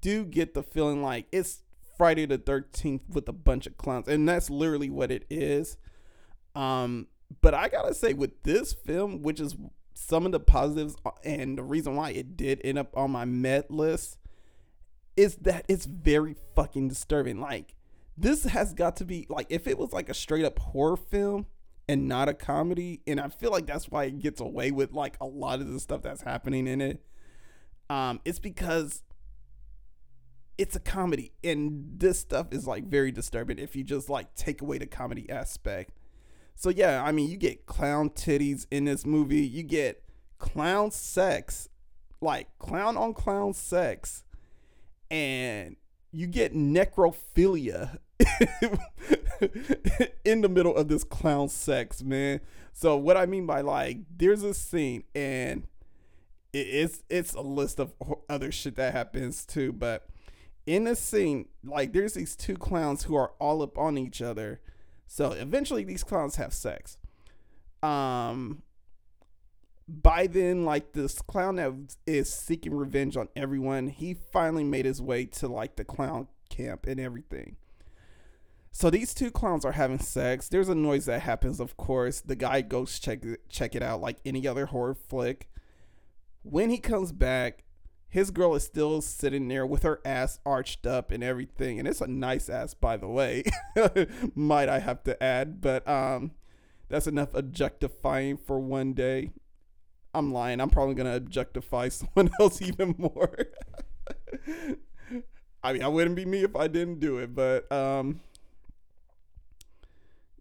[0.00, 1.62] do get the feeling like it's
[1.96, 4.08] Friday the 13th with a bunch of clowns.
[4.08, 5.76] And that's literally what it is.
[6.54, 7.06] Um,
[7.40, 9.56] but I gotta say, with this film, which is
[9.94, 13.70] some of the positives and the reason why it did end up on my met
[13.70, 14.18] list,
[15.16, 17.40] is that it's very fucking disturbing.
[17.40, 17.75] Like,
[18.16, 21.46] this has got to be like if it was like a straight up horror film
[21.88, 25.16] and not a comedy, and I feel like that's why it gets away with like
[25.20, 27.04] a lot of the stuff that's happening in it.
[27.88, 29.04] Um, it's because
[30.58, 34.62] it's a comedy and this stuff is like very disturbing if you just like take
[34.62, 35.92] away the comedy aspect
[36.54, 40.02] so yeah i mean you get clown titties in this movie you get
[40.38, 41.68] clown sex
[42.20, 44.24] like clown on clown sex
[45.10, 45.76] and
[46.10, 47.98] you get necrophilia
[50.24, 52.40] in the middle of this clown sex man
[52.72, 55.66] so what i mean by like there's a scene and
[56.52, 57.92] it's it's a list of
[58.30, 60.08] other shit that happens too but
[60.66, 64.60] in the scene, like there's these two clowns who are all up on each other.
[65.06, 66.98] So eventually these clowns have sex.
[67.82, 68.62] Um
[69.88, 71.72] by then, like this clown that
[72.06, 76.86] is seeking revenge on everyone, he finally made his way to like the clown camp
[76.86, 77.56] and everything.
[78.76, 80.50] So these two clowns are having sex.
[80.50, 82.20] There's a noise that happens, of course.
[82.20, 85.48] The guy goes check check it out like any other horror flick.
[86.42, 87.64] When he comes back,
[88.06, 92.02] his girl is still sitting there with her ass arched up and everything and it's
[92.02, 93.44] a nice ass by the way
[94.34, 96.30] might i have to add but um
[96.88, 99.32] that's enough objectifying for one day
[100.14, 103.36] i'm lying i'm probably gonna objectify someone else even more
[105.64, 108.20] i mean i wouldn't be me if i didn't do it but um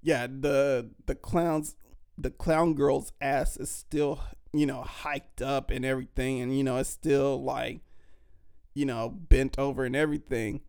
[0.06, 1.76] yeah the the clowns
[2.18, 4.22] the clown girl's ass is still
[4.56, 7.82] you know, hiked up and everything, and you know, it's still like,
[8.74, 10.62] you know, bent over and everything.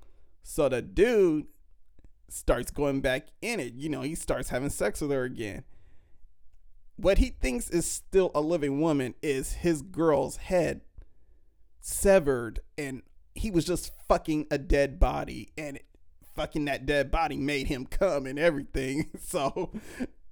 [0.42, 1.46] So the dude
[2.29, 3.75] starts going back in it.
[3.75, 5.62] You know, he starts having sex with her again.
[6.96, 10.81] What he thinks is still a living woman is his girl's head
[11.81, 13.03] severed, and
[13.37, 15.79] he was just fucking a dead body, and
[16.37, 19.11] fucking that dead body made him come and everything.
[19.20, 19.70] So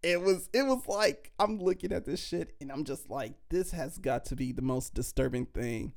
[0.03, 3.73] it was it was like I'm looking at this shit and I'm just like this
[3.73, 5.95] has got to be the most disturbing thing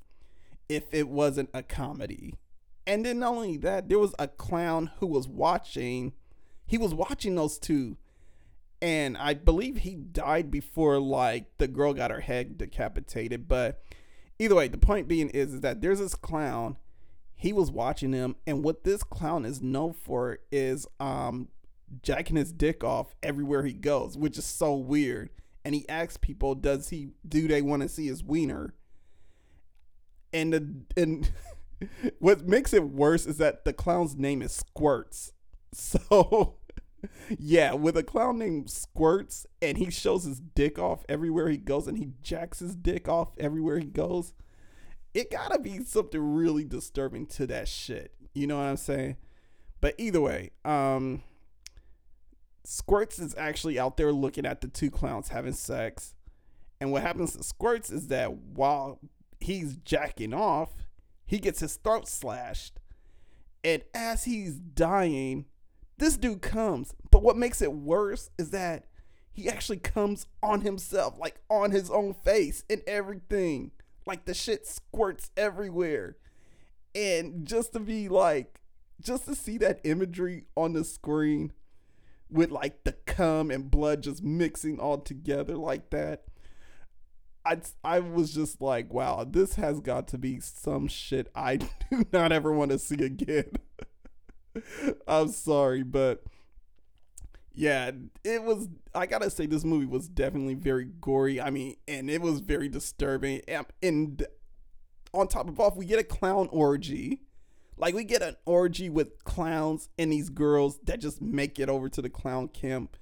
[0.68, 2.36] if it wasn't a comedy.
[2.88, 6.14] And then not only that, there was a clown who was watching
[6.66, 7.98] he was watching those two
[8.82, 13.84] and I believe he died before like the girl got her head decapitated, but
[14.40, 16.78] either way, the point being is, is that there's this clown
[17.38, 21.48] he was watching him and what this clown is known for is um
[22.02, 25.30] jacking his dick off everywhere he goes, which is so weird.
[25.64, 27.10] And he asks people, "Does he?
[27.28, 28.74] Do they want to see his wiener?"
[30.34, 31.32] And the and
[32.20, 35.32] what makes it worse is that the clown's name is Squirts.
[35.74, 36.56] So
[37.38, 41.88] yeah, with a clown named Squirts and he shows his dick off everywhere he goes
[41.88, 44.34] and he jacks his dick off everywhere he goes,
[45.18, 48.14] it gotta be something really disturbing to that shit.
[48.36, 49.18] You know what I'm saying?
[49.82, 51.24] But either way, um,
[52.64, 56.14] Squirts is actually out there looking at the two clowns having sex.
[56.80, 59.00] And what happens to Squirts is that while
[59.40, 60.86] he's jacking off,
[61.26, 62.80] he gets his throat slashed.
[63.64, 65.46] And as he's dying,
[65.98, 66.94] this dude comes.
[67.10, 68.86] But what makes it worse is that
[69.32, 73.72] he actually comes on himself, like on his own face and everything.
[74.08, 76.16] Like the shit squirts everywhere.
[76.96, 78.62] And just to be like,
[79.02, 81.52] just to see that imagery on the screen
[82.30, 86.24] with like the cum and blood just mixing all together like that.
[87.46, 91.58] I, I was just like, wow, this has got to be some shit I
[91.92, 93.52] do not ever want to see again.
[95.08, 96.24] I'm sorry, but
[97.58, 97.92] yeah,
[98.24, 98.70] it was.
[98.94, 101.42] I gotta say, this movie was definitely very gory.
[101.42, 103.42] I mean, and it was very disturbing.
[103.82, 104.26] And,
[105.14, 107.22] on top of all, we get a clown orgy
[107.78, 111.90] like we get an orgy with clowns and these girls that just make it over
[111.90, 112.98] to the clown camp,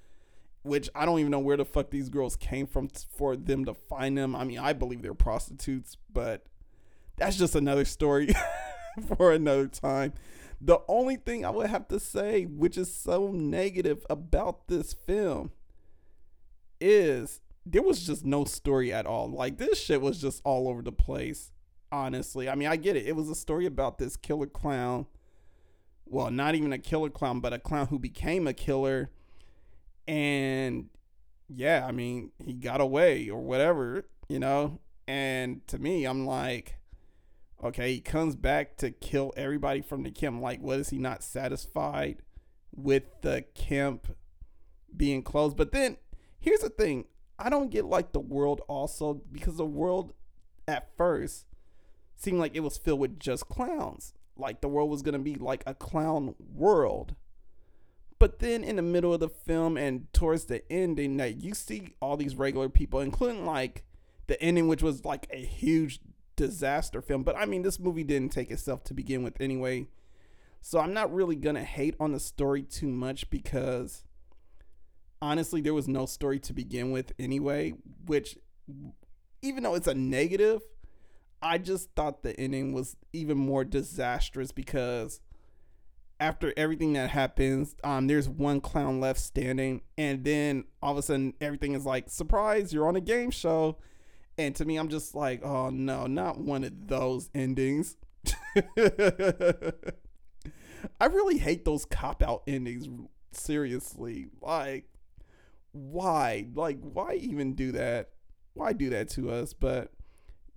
[0.64, 3.74] which I don't even know where the fuck these girls came from for them to
[3.74, 4.36] find them.
[4.36, 6.46] I mean, I believe they're prostitutes, but
[7.16, 8.30] that's just another story
[9.18, 10.14] for another time.
[10.62, 15.52] The only thing I would have to say, which is so negative about this film,
[16.80, 19.30] is there was just no story at all.
[19.30, 21.52] Like this shit was just all over the place
[21.96, 22.50] honestly.
[22.50, 23.06] I mean, I get it.
[23.08, 25.06] It was a story about this killer clown.
[26.06, 29.10] Well, not even a killer clown, but a clown who became a killer.
[30.08, 30.90] And
[31.48, 34.80] yeah, I mean, he got away or whatever, you know?
[35.08, 36.78] And to me, I'm like,
[37.64, 40.42] okay, he comes back to kill everybody from the camp.
[40.42, 42.22] Like, what is he not satisfied
[42.76, 44.16] with the camp
[44.96, 45.58] being closed?
[45.58, 45.98] But then
[46.40, 47.06] here's the thing
[47.38, 50.14] I don't get like the world also because the world
[50.68, 51.46] at first
[52.16, 54.14] seemed like it was filled with just clowns.
[54.38, 57.16] Like the world was gonna be like a clown world.
[58.18, 61.96] But then in the middle of the film and towards the ending, that you see
[62.02, 63.84] all these regular people, including like
[64.28, 66.00] the ending, which was like a huge
[66.36, 67.24] disaster film.
[67.24, 69.88] But I mean, this movie didn't take itself to begin with anyway.
[70.62, 74.04] So I'm not really gonna hate on the story too much because
[75.22, 77.74] honestly, there was no story to begin with anyway,
[78.06, 78.38] which
[79.42, 80.62] even though it's a negative,
[81.42, 85.20] I just thought the ending was even more disastrous because
[86.20, 91.02] after everything that happens, um, there's one clown left standing, and then all of a
[91.02, 93.78] sudden everything is like, surprise, you're on a game show.
[94.38, 97.96] And to me, I'm just like, oh no, not one of those endings.
[101.00, 102.88] I really hate those cop out endings.
[103.32, 104.28] Seriously.
[104.42, 104.86] Like,
[105.72, 106.48] why?
[106.54, 108.10] Like, why even do that?
[108.54, 109.54] Why do that to us?
[109.54, 109.92] But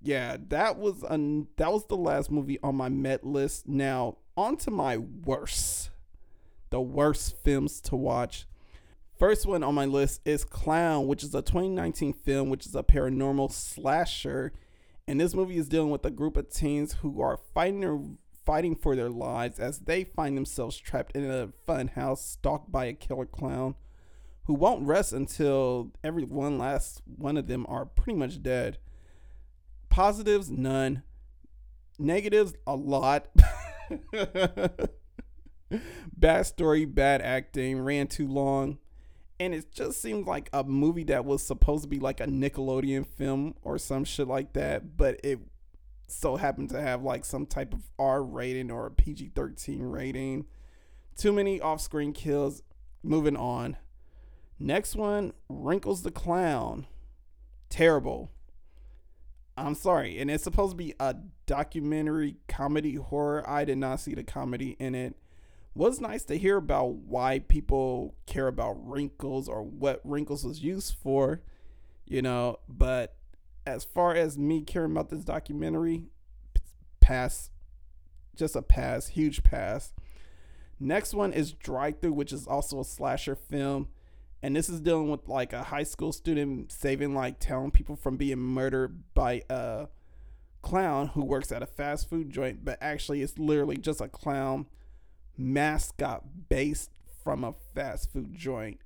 [0.01, 3.69] yeah, that was un- that was the last movie on my Met list.
[3.69, 5.91] Now, on to my worst.
[6.71, 8.47] The worst films to watch.
[9.19, 12.85] First one on my list is Clown, which is a 2019 film, which is a
[12.85, 14.53] paranormal slasher.
[15.09, 17.99] And this movie is dealing with a group of teens who are fighting their,
[18.47, 22.85] fighting for their lives as they find themselves trapped in a fun house stalked by
[22.85, 23.75] a killer clown
[24.45, 28.79] who won't rest until every one last one of them are pretty much dead.
[29.89, 31.03] Positives, none.
[31.99, 33.27] Negatives, a lot.
[36.17, 38.79] bad story, bad acting, ran too long.
[39.41, 43.07] And it just seems like a movie that was supposed to be like a Nickelodeon
[43.07, 45.39] film or some shit like that, but it
[46.09, 50.47] so happened to have like some type of R rating or a PG 13 rating.
[51.17, 52.63] Too many off screen kills.
[53.03, 53.77] Moving on.
[54.59, 56.87] Next one Wrinkles the Clown.
[57.69, 58.31] Terrible.
[59.57, 60.19] I'm sorry.
[60.19, 61.15] And it's supposed to be a
[61.47, 63.49] documentary comedy horror.
[63.49, 65.17] I did not see the comedy in it.
[65.79, 70.97] Was nice to hear about why people care about wrinkles or what wrinkles was used
[71.01, 71.41] for,
[72.05, 72.59] you know.
[72.69, 73.15] But
[73.65, 76.07] as far as me caring about this documentary,
[76.99, 77.51] pass.
[78.35, 79.07] Just a pass.
[79.07, 79.93] Huge pass.
[80.81, 83.87] Next one is Drive Through, which is also a slasher film
[84.43, 88.17] and this is dealing with like a high school student saving like telling people from
[88.17, 89.87] being murdered by a
[90.63, 94.67] clown who works at a fast food joint but actually it's literally just a clown
[95.39, 96.91] mascot based
[97.23, 98.81] from a fast food joint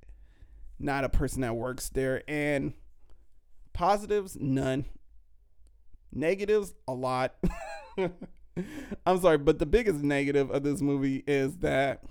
[0.83, 2.75] not a person that works there and
[3.73, 4.85] positives none.
[6.13, 7.37] Negatives a lot.
[9.07, 12.05] I'm sorry but the biggest negative of this movie is that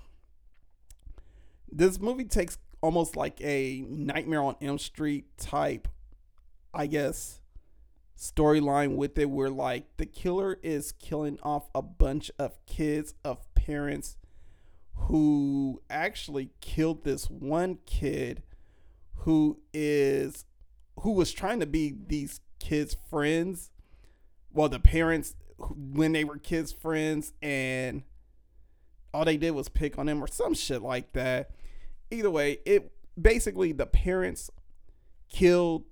[1.70, 5.86] this movie takes almost like a Nightmare on Elm Street type,
[6.74, 7.40] I guess,
[8.18, 13.38] storyline with it where like the killer is killing off a bunch of kids of
[13.54, 14.16] parents
[15.06, 18.42] who actually killed this one kid
[19.18, 20.44] who is
[21.00, 23.70] who was trying to be these kids friends
[24.52, 28.02] well the parents when they were kids friends and
[29.14, 31.50] all they did was pick on them or some shit like that
[32.12, 34.50] either way, it basically the parents
[35.28, 35.84] killed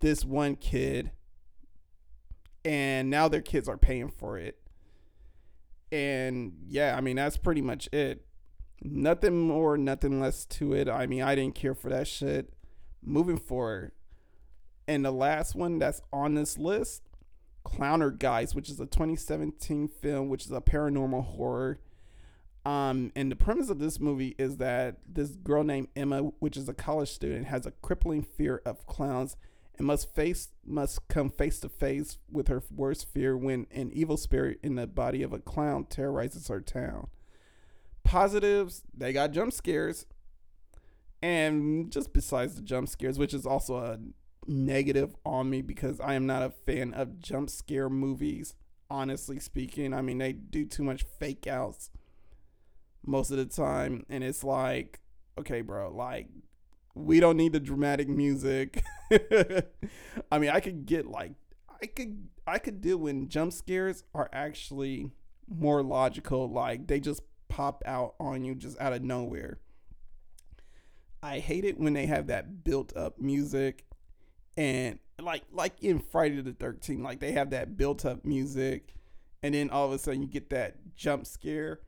[0.00, 1.10] this one kid
[2.64, 4.58] and now their kids are paying for it.
[5.90, 8.24] And yeah, I mean that's pretty much it.
[8.82, 10.88] Nothing more, nothing less to it.
[10.88, 12.52] I mean, I didn't care for that shit.
[13.02, 13.92] Moving forward.
[14.86, 17.02] And the last one that's on this list,
[17.64, 21.80] Clowntergeist, which is a 2017 film, which is a paranormal horror.
[22.64, 26.68] Um, and the premise of this movie is that this girl named Emma, which is
[26.68, 29.36] a college student, has a crippling fear of clowns
[29.78, 34.16] and must face must come face to face with her worst fear when an evil
[34.16, 37.08] spirit in the body of a clown terrorizes her town.
[38.08, 40.06] Positives, they got jump scares.
[41.20, 43.98] And just besides the jump scares, which is also a
[44.46, 48.54] negative on me because I am not a fan of jump scare movies,
[48.88, 49.92] honestly speaking.
[49.92, 51.90] I mean, they do too much fake outs
[53.08, 55.00] most of the time and it's like
[55.38, 56.28] okay bro like
[56.94, 58.82] we don't need the dramatic music
[60.32, 61.32] i mean i could get like
[61.80, 65.10] i could i could deal when jump scares are actually
[65.48, 67.22] more logical like they just
[67.58, 69.58] pop out on you just out of nowhere
[71.22, 73.84] I hate it when they have that built up music
[74.56, 78.94] and like like in Friday the 13th, like they have that built up music
[79.42, 81.80] and then all of a sudden you get that jump scare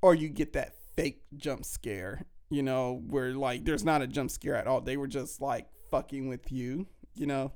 [0.00, 4.30] or you get that fake jump scare, you know, where like there's not a jump
[4.30, 4.80] scare at all.
[4.80, 7.52] They were just like fucking with you, you know.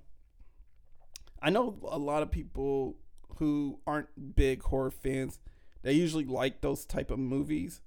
[1.42, 2.96] I know a lot of people
[3.38, 5.38] who aren't big horror fans,
[5.82, 7.80] they usually like those type of movies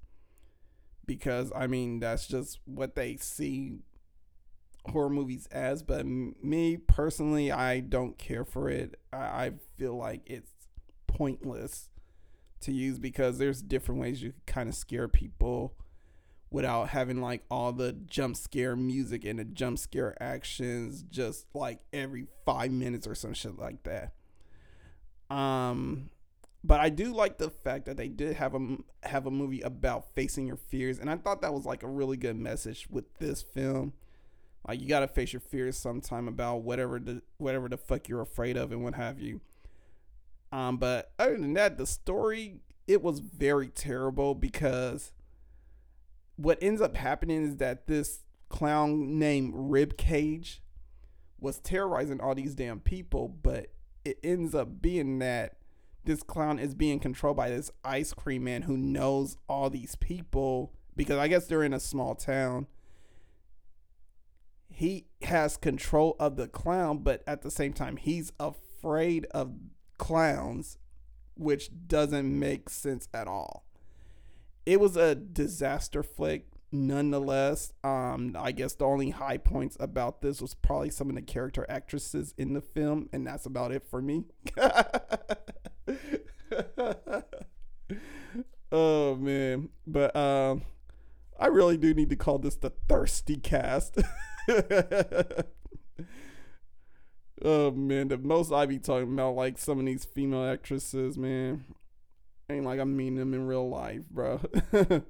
[1.06, 3.78] because I mean that's just what they see
[4.86, 5.82] horror movies as.
[5.82, 8.98] But me personally, I don't care for it.
[9.12, 10.50] I, I feel like it's
[11.06, 11.90] pointless
[12.60, 15.74] to use because there's different ways you can kind of scare people
[16.50, 21.80] without having like all the jump scare music and the jump scare actions just like
[21.92, 24.12] every five minutes or some shit like that.
[25.34, 26.10] Um,
[26.64, 30.14] but I do like the fact that they did have a have a movie about
[30.14, 33.42] facing your fears, and I thought that was like a really good message with this
[33.42, 33.92] film.
[34.66, 38.56] Like you gotta face your fears sometime about whatever the whatever the fuck you're afraid
[38.56, 39.42] of and what have you.
[40.52, 45.12] Um, but other than that, the story it was very terrible because
[46.36, 50.62] what ends up happening is that this clown named Rib Cage
[51.38, 53.66] was terrorizing all these damn people, but
[54.02, 55.58] it ends up being that
[56.04, 60.72] this clown is being controlled by this ice cream man who knows all these people
[60.96, 62.66] because I guess they're in a small town.
[64.68, 69.52] He has control of the clown, but at the same time, he's afraid of
[69.98, 70.78] clowns,
[71.36, 73.64] which doesn't make sense at all.
[74.66, 77.72] It was a disaster flick nonetheless.
[77.84, 81.64] Um, I guess the only high points about this was probably some of the character
[81.68, 84.24] actresses in the film, and that's about it for me.
[88.72, 90.62] oh man, but um,
[91.38, 93.98] I really do need to call this the thirsty cast.
[97.42, 101.64] oh man, the most I be talking about like some of these female actresses, man.
[102.50, 104.40] Ain't like I mean them in real life, bro.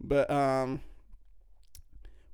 [0.00, 0.80] but um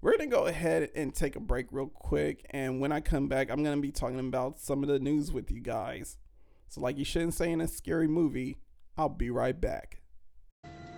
[0.00, 3.50] we're gonna go ahead and take a break real quick and when I come back
[3.50, 6.16] I'm gonna be talking about some of the news with you guys.
[6.70, 8.58] So like you shouldn't say in a scary movie,
[8.96, 10.02] I'll be right back.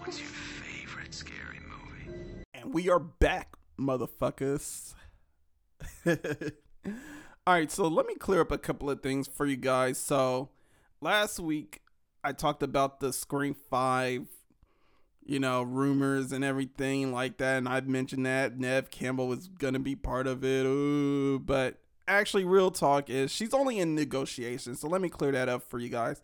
[0.00, 2.44] What's your favorite scary movie?
[2.52, 4.92] And we are back, motherfuckers.
[6.06, 9.96] All right, so let me clear up a couple of things for you guys.
[9.96, 10.50] So
[11.00, 11.80] last week
[12.22, 14.26] I talked about the Scream 5,
[15.24, 17.56] you know, rumors and everything like that.
[17.56, 20.66] And I've mentioned that Neve Campbell was going to be part of it.
[20.66, 24.80] Ooh, but actually, real talk is she's only in negotiations.
[24.80, 26.22] So let me clear that up for you guys.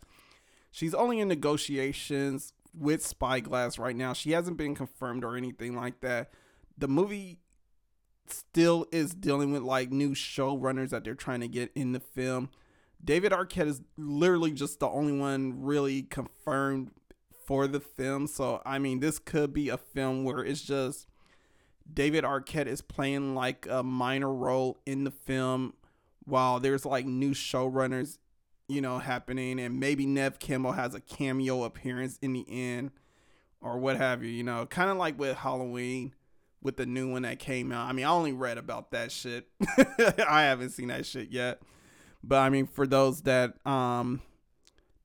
[0.70, 4.12] She's only in negotiations with Spyglass right now.
[4.12, 6.30] She hasn't been confirmed or anything like that.
[6.76, 7.38] The movie
[8.26, 12.50] still is dealing with like new showrunners that they're trying to get in the film.
[13.02, 16.90] David Arquette is literally just the only one really confirmed
[17.46, 18.26] for the film.
[18.26, 21.06] So, I mean, this could be a film where it's just
[21.92, 25.74] David Arquette is playing like a minor role in the film
[26.24, 28.18] while there's like new showrunners,
[28.68, 29.58] you know, happening.
[29.58, 32.90] And maybe Neve Campbell has a cameo appearance in the end
[33.60, 36.14] or what have you, you know, kind of like with Halloween
[36.62, 37.88] with the new one that came out.
[37.88, 39.48] I mean, I only read about that shit.
[40.28, 41.60] I haven't seen that shit yet.
[42.22, 44.22] But I mean, for those that um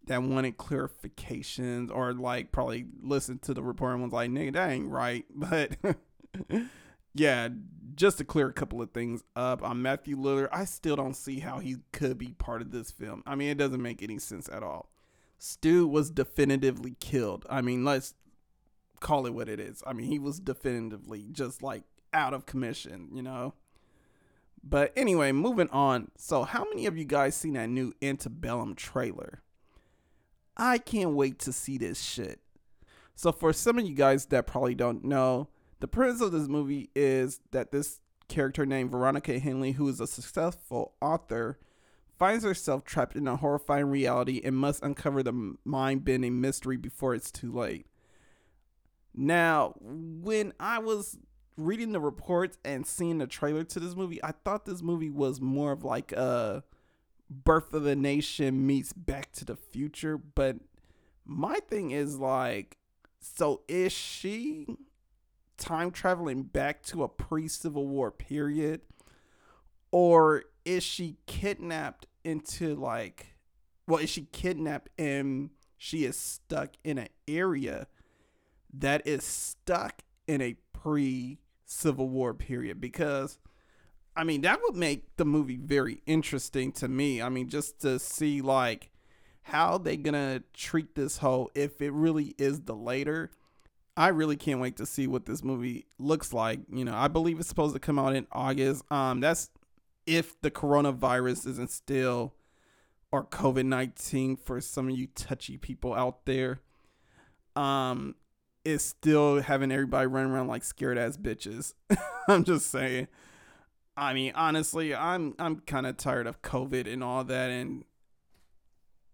[0.06, 4.72] that wanted clarifications or like probably listened to the report and was like, nigga, that
[4.72, 5.26] ain't right.
[5.36, 5.78] But
[7.14, 7.50] yeah,
[7.96, 11.40] just to clear a couple of things up on Matthew Lillard, I still don't see
[11.40, 13.24] how he could be part of this film.
[13.26, 14.90] I mean, it doesn't make any sense at all.
[15.38, 17.46] Stu was definitively killed.
[17.50, 18.16] I mean, let's
[19.00, 19.84] call it what it is.
[19.86, 23.54] I mean, he was definitively just like out of commission, you know?
[24.64, 26.12] But anyway, moving on.
[26.16, 29.42] So, how many of you guys seen that new Antebellum trailer?
[30.56, 32.40] I can't wait to see this shit.
[33.14, 35.50] So, for some of you guys that probably don't know,
[35.84, 40.08] the premise of this movie is that this character named Veronica Henley, who is a
[40.08, 41.60] successful author,
[42.18, 47.14] finds herself trapped in a horrifying reality and must uncover the mind bending mystery before
[47.14, 47.86] it's too late.
[49.14, 51.18] Now, when I was
[51.58, 55.42] reading the reports and seeing the trailer to this movie, I thought this movie was
[55.42, 56.64] more of like a
[57.30, 60.18] Birth of the Nation meets Back to the Future.
[60.18, 60.56] But
[61.26, 62.78] my thing is like,
[63.20, 64.78] so is she
[65.64, 68.82] time traveling back to a pre Civil War period?
[69.92, 73.38] Or is she kidnapped into like,
[73.88, 77.88] well, is she kidnapped and she is stuck in an area
[78.74, 83.40] that is stuck in a pre Civil War period because
[84.16, 87.22] I mean that would make the movie very interesting to me.
[87.22, 88.92] I mean just to see like
[89.44, 93.32] how they gonna treat this whole if it really is the later.
[93.96, 96.62] I really can't wait to see what this movie looks like.
[96.72, 98.84] You know, I believe it's supposed to come out in August.
[98.92, 99.50] Um, that's
[100.06, 102.34] if the coronavirus isn't still
[103.12, 106.62] or COVID nineteen for some of you touchy people out there.
[107.56, 108.16] Um,
[108.66, 111.74] is still having everybody running around like scared ass bitches.
[112.28, 113.08] I'm just saying.
[113.96, 117.84] I mean, honestly, I'm I'm kind of tired of COVID and all that, and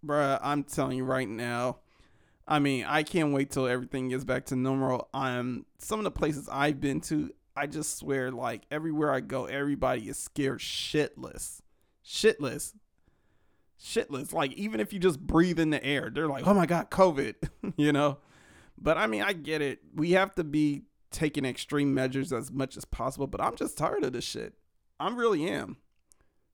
[0.06, 1.80] bruh, I'm telling you right now.
[2.50, 5.08] I mean, I can't wait till everything gets back to normal.
[5.14, 9.46] Um, some of the places I've been to, I just swear, like everywhere I go,
[9.46, 11.62] everybody is scared shitless,
[12.04, 12.74] shitless,
[13.80, 14.34] shitless.
[14.34, 17.36] Like even if you just breathe in the air, they're like, "Oh my god, COVID,"
[17.78, 18.18] you know.
[18.80, 19.80] But I mean, I get it.
[19.94, 20.82] We have to be
[21.12, 23.28] taking extreme measures as much as possible.
[23.28, 24.56] But I'm just tired of this shit.
[25.00, 25.78] I really am.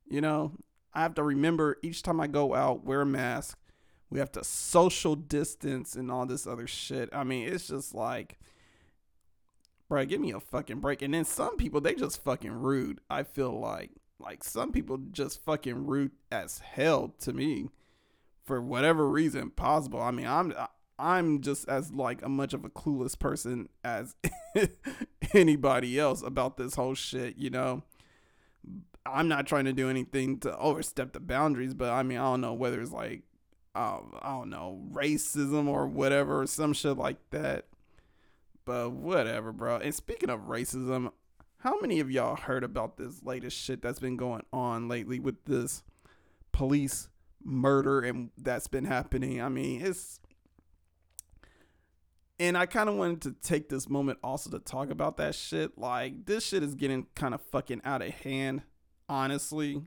[0.07, 0.51] You know,
[0.93, 3.57] I have to remember each time I go out, wear a mask.
[4.09, 7.09] We have to social distance and all this other shit.
[7.11, 8.39] I mean, it's just like,
[9.89, 11.01] bro, give me a fucking break.
[11.01, 13.01] And then some people, they just fucking rude.
[13.09, 17.69] I feel like, like some people just fucking rude as hell to me
[18.45, 20.01] for whatever reason possible.
[20.01, 20.53] I mean, I'm
[20.97, 24.15] I'm just as like a much of a clueless person as
[25.33, 27.83] anybody else about this whole shit, you know.
[29.05, 32.41] I'm not trying to do anything to overstep the boundaries, but I mean, I don't
[32.41, 33.21] know whether it's like,
[33.75, 37.65] uh, I don't know, racism or whatever, some shit like that.
[38.63, 39.77] But whatever, bro.
[39.77, 41.11] And speaking of racism,
[41.59, 45.45] how many of y'all heard about this latest shit that's been going on lately with
[45.45, 45.83] this
[46.51, 47.09] police
[47.43, 49.41] murder and that's been happening?
[49.41, 50.19] I mean, it's
[52.39, 55.77] and I kind of wanted to take this moment also to talk about that shit.
[55.77, 58.63] Like, this shit is getting kind of fucking out of hand,
[59.07, 59.81] honestly.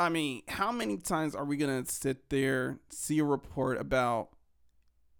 [0.00, 4.30] I mean, how many times are we going to sit there, see a report about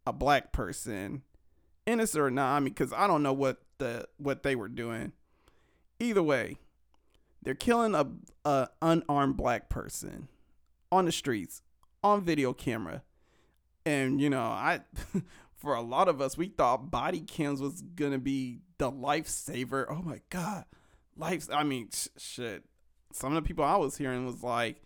[0.07, 1.21] a black person,
[1.85, 2.57] innocent or not?
[2.57, 5.13] I mean, because I don't know what the what they were doing.
[5.99, 6.57] Either way,
[7.43, 8.07] they're killing a,
[8.49, 10.29] a unarmed black person
[10.91, 11.61] on the streets
[12.03, 13.03] on video camera.
[13.85, 14.81] And you know, I
[15.57, 19.85] for a lot of us, we thought body cams was gonna be the lifesaver.
[19.91, 20.65] Oh my god,
[21.19, 21.49] life.
[21.53, 22.65] I mean, sh- shit.
[23.13, 24.83] Some of the people I was hearing was like,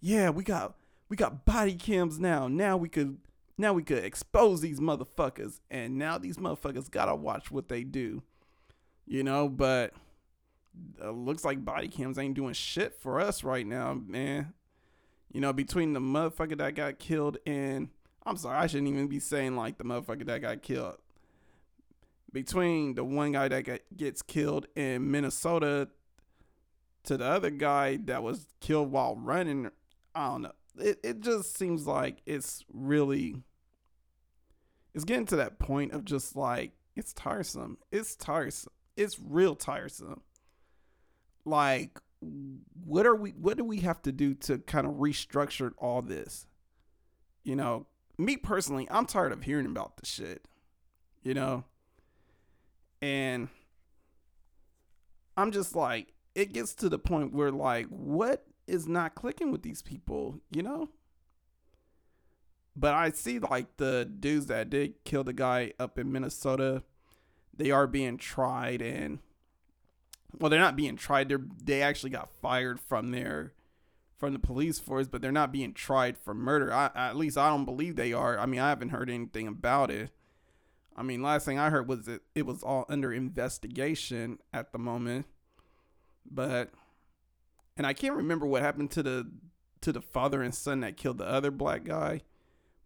[0.00, 0.76] "Yeah, we got
[1.08, 2.48] we got body cams now.
[2.48, 3.18] Now we could
[3.56, 8.22] now we could expose these motherfuckers, and now these motherfuckers gotta watch what they do."
[9.06, 9.94] You know, but
[11.02, 14.52] uh, looks like body cams ain't doing shit for us right now, man.
[15.32, 17.88] You know, between the motherfucker that got killed and
[18.28, 20.96] I'm sorry, I shouldn't even be saying like the motherfucker that got killed.
[22.30, 25.88] Between the one guy that got, gets killed in Minnesota
[27.08, 29.70] to the other guy that was killed while running,
[30.14, 30.52] I don't know.
[30.78, 33.42] It it just seems like it's really
[34.94, 37.78] it's getting to that point of just like it's tiresome.
[37.90, 38.72] It's tiresome.
[38.96, 40.20] It's real tiresome.
[41.44, 41.98] Like
[42.84, 46.46] what are we what do we have to do to kind of restructure all this?
[47.42, 47.86] You know,
[48.18, 50.46] me personally, I'm tired of hearing about the shit.
[51.22, 51.64] You know?
[53.00, 53.48] And
[55.36, 59.62] I'm just like, it gets to the point where like, what is not clicking with
[59.62, 60.88] these people, you know?
[62.76, 66.84] But I see like the dudes that did kill the guy up in Minnesota,
[67.56, 69.18] they are being tried and
[70.38, 71.28] well, they're not being tried.
[71.28, 73.52] They're they actually got fired from their
[74.16, 76.72] from the police force, but they're not being tried for murder.
[76.72, 78.38] I, at least I don't believe they are.
[78.38, 80.10] I mean, I haven't heard anything about it.
[80.96, 84.78] I mean, last thing I heard was that it was all under investigation at the
[84.78, 85.26] moment.
[86.30, 86.70] But
[87.76, 89.30] and I can't remember what happened to the
[89.80, 92.22] to the father and son that killed the other black guy,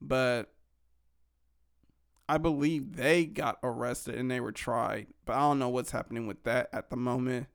[0.00, 0.52] but
[2.28, 5.08] I believe they got arrested and they were tried.
[5.24, 7.46] But I don't know what's happening with that at the moment.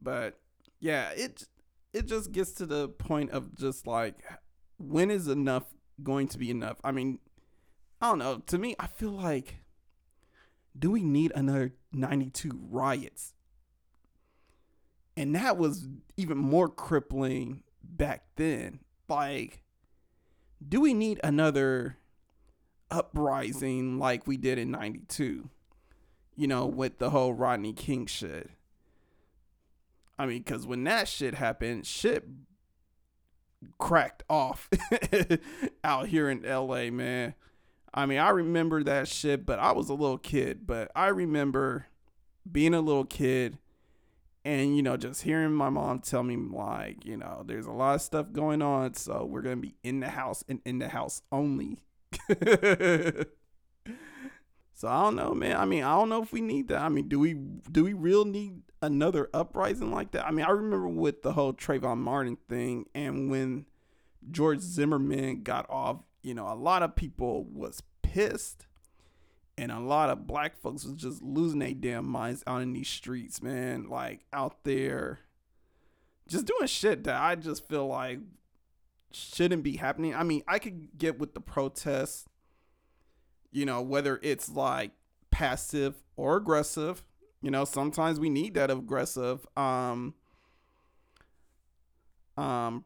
[0.00, 0.38] But
[0.80, 1.46] yeah, it
[1.92, 4.24] it just gets to the point of just like
[4.78, 5.64] when is enough
[6.02, 6.78] going to be enough?
[6.82, 7.18] I mean,
[8.00, 8.38] I don't know.
[8.46, 9.56] To me, I feel like
[10.76, 13.34] do we need another 92 riots?
[15.16, 18.80] And that was even more crippling back then.
[19.08, 19.62] Like
[20.68, 21.96] do we need another
[22.90, 25.48] uprising like we did in 92?
[26.36, 28.50] You know, with the whole Rodney King shit.
[30.18, 32.26] I mean, because when that shit happened, shit
[33.78, 34.68] cracked off
[35.84, 37.34] out here in LA, man.
[37.94, 40.66] I mean, I remember that shit, but I was a little kid.
[40.66, 41.86] But I remember
[42.50, 43.58] being a little kid
[44.44, 47.94] and you know just hearing my mom tell me like you know there's a lot
[47.94, 51.22] of stuff going on so we're gonna be in the house and in the house
[51.30, 51.82] only.
[54.74, 55.56] So i don't know man.
[55.56, 56.80] I mean i don't know if we need that.
[56.82, 60.26] I mean do we do we real need another uprising like that?
[60.26, 63.66] I mean i remember with the whole trayvon martin thing and when
[64.30, 68.66] george zimmerman got off you know a lot of people was pissed
[69.62, 72.88] and a lot of black folks was just losing their damn minds out in these
[72.88, 73.88] streets, man.
[73.88, 75.20] Like out there,
[76.26, 78.18] just doing shit that I just feel like
[79.12, 80.16] shouldn't be happening.
[80.16, 82.28] I mean, I could get with the protests,
[83.52, 84.90] you know, whether it's like
[85.30, 87.04] passive or aggressive.
[87.40, 90.14] You know, sometimes we need that aggressive, um,
[92.36, 92.84] um,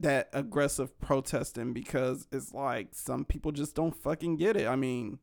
[0.00, 4.66] that aggressive protesting because it's like some people just don't fucking get it.
[4.66, 5.18] I mean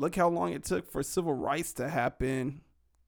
[0.00, 2.62] look how long it took for civil rights to happen,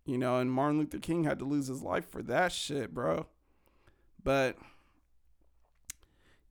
[0.05, 3.27] you know, and Martin Luther King had to lose his life for that shit, bro.
[4.23, 4.57] But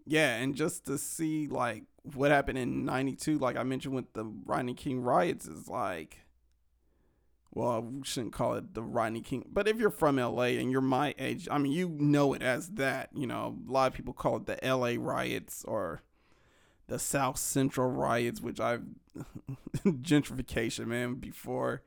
[0.05, 1.83] yeah, and just to see like
[2.15, 6.17] what happened in 92 like I mentioned with the Rodney King riots is like
[7.53, 10.79] well, we shouldn't call it the Rodney King, but if you're from LA and you're
[10.79, 13.09] my age, I mean, you know it as that.
[13.13, 16.01] You know, a lot of people call it the LA riots or
[16.91, 18.83] the South Central riots, which I've
[19.85, 21.83] gentrification, man, before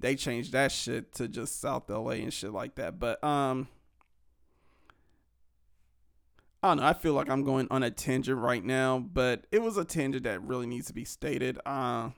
[0.00, 2.98] they changed that shit to just South LA and shit like that.
[2.98, 3.68] But um
[6.62, 9.60] I don't know, I feel like I'm going on a tangent right now, but it
[9.60, 11.58] was a tangent that really needs to be stated.
[11.66, 12.10] Uh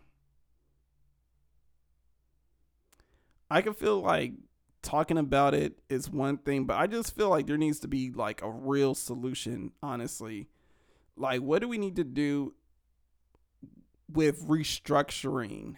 [3.51, 4.35] I can feel like
[4.81, 8.13] talking about it is one thing, but I just feel like there needs to be
[8.13, 10.47] like a real solution, honestly
[11.17, 12.55] like, what do we need to do
[14.11, 15.77] with restructuring?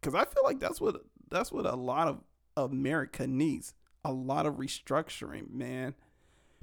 [0.00, 2.20] Because I feel like that's what that's what a lot of
[2.56, 3.74] America needs.
[4.04, 5.94] A lot of restructuring, man.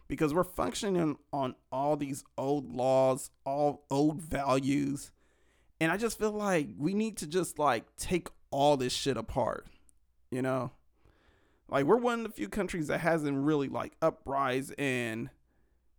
[0.07, 5.11] Because we're functioning on all these old laws, all old values.
[5.79, 9.67] And I just feel like we need to just like take all this shit apart.
[10.31, 10.71] You know?
[11.69, 15.29] Like we're one of the few countries that hasn't really like uprise and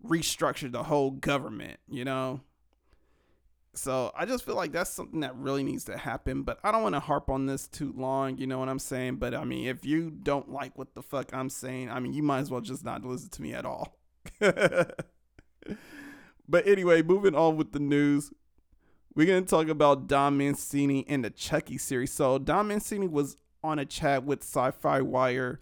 [0.05, 2.41] restructure the whole government, you know?
[3.75, 6.43] So I just feel like that's something that really needs to happen.
[6.43, 9.17] But I don't want to harp on this too long, you know what I'm saying?
[9.17, 12.23] But I mean, if you don't like what the fuck I'm saying, I mean, you
[12.23, 13.97] might as well just not listen to me at all.
[14.41, 14.97] but
[16.67, 18.33] anyway, moving on with the news.
[19.15, 22.13] We're going to talk about Don Mancini and the Chucky series.
[22.13, 25.61] So Don Mancini was on a chat with Sci-Fi Wire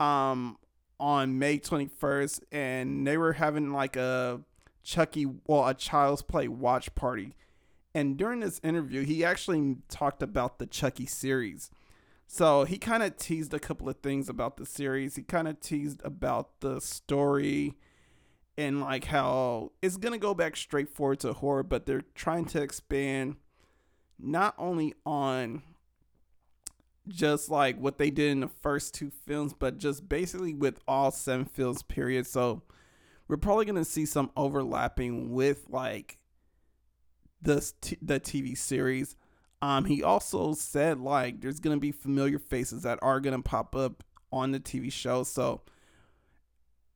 [0.00, 0.56] um
[1.00, 4.42] on May 21st, and they were having like a
[4.84, 7.34] Chucky, well, a Child's Play watch party.
[7.94, 11.70] And during this interview, he actually talked about the Chucky series.
[12.26, 15.16] So he kind of teased a couple of things about the series.
[15.16, 17.74] He kind of teased about the story
[18.56, 22.44] and like how it's going to go back straight forward to horror, but they're trying
[22.44, 23.36] to expand
[24.18, 25.62] not only on
[27.10, 31.10] just like what they did in the first two films, but just basically with all
[31.10, 32.26] seven films, period.
[32.26, 32.62] So
[33.28, 36.18] we're probably gonna see some overlapping with like
[37.42, 39.16] the t- the TV series.
[39.62, 44.02] Um, he also said like there's gonna be familiar faces that are gonna pop up
[44.32, 45.22] on the TV show.
[45.22, 45.62] So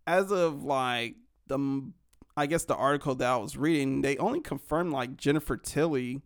[0.07, 1.93] as of like the
[2.37, 6.23] I guess the article that I was reading, they only confirmed like Jennifer Tilly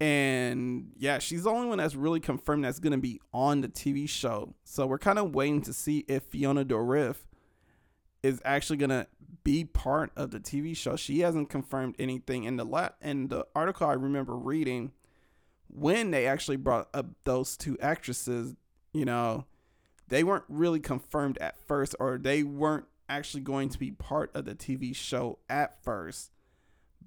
[0.00, 3.68] and yeah, she's the only one that's really confirmed that's going to be on the
[3.68, 4.54] TV show.
[4.64, 7.16] So we're kind of waiting to see if Fiona Dourif
[8.22, 9.06] is actually going to
[9.42, 10.94] be part of the TV show.
[10.96, 14.92] She hasn't confirmed anything in the la- in the article I remember reading
[15.68, 18.54] when they actually brought up those two actresses,
[18.92, 19.44] you know,
[20.08, 24.44] they weren't really confirmed at first or they weren't actually going to be part of
[24.44, 26.30] the TV show at first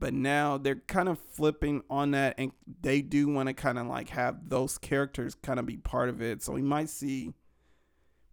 [0.02, 3.86] but now they're kind of flipping on that and they do want to kind of
[3.86, 6.42] like have those characters kind of be part of it.
[6.42, 7.34] So we might see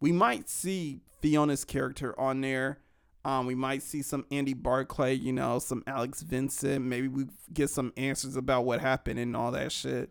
[0.01, 2.79] we might see fiona's character on there.
[3.23, 6.87] Um, we might see some andy barclay you know some alex vincent.
[6.87, 10.11] Maybe we get some answers about what happened and all that shit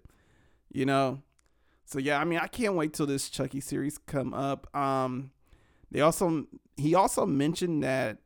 [0.72, 1.24] you know?
[1.86, 4.74] So yeah i mean i can't wait till this chucky series come up.
[4.76, 5.32] Um
[5.90, 6.46] they also
[6.76, 8.20] he also mentioned that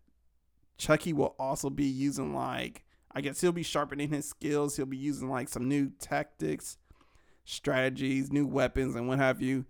[0.77, 2.83] chucky will also be using like
[3.13, 4.77] I guess he'll be sharpening his skills.
[4.77, 6.77] He'll be using like some new tactics,
[7.45, 9.65] strategies, new weapons, and what have you.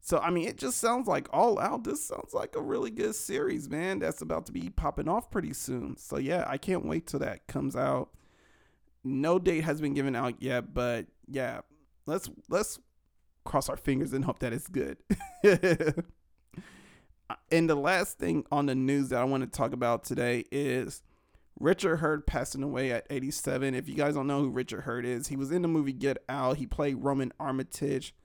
[0.00, 1.84] So, I mean, it just sounds like all out.
[1.84, 4.00] This sounds like a really good series, man.
[4.00, 5.96] That's about to be popping off pretty soon.
[5.96, 8.10] So, yeah, I can't wait till that comes out.
[9.04, 11.60] No date has been given out yet, but yeah,
[12.06, 12.78] let's let's
[13.44, 14.98] cross our fingers and hope that it's good.
[17.30, 20.44] Uh, and the last thing on the news that I want to talk about today
[20.50, 21.02] is
[21.62, 23.76] Richard Herd passing away at 87.
[23.76, 26.18] If you guys don't know who Richard Herd is, he was in the movie Get
[26.28, 26.56] Out.
[26.56, 28.16] He played Roman Armitage,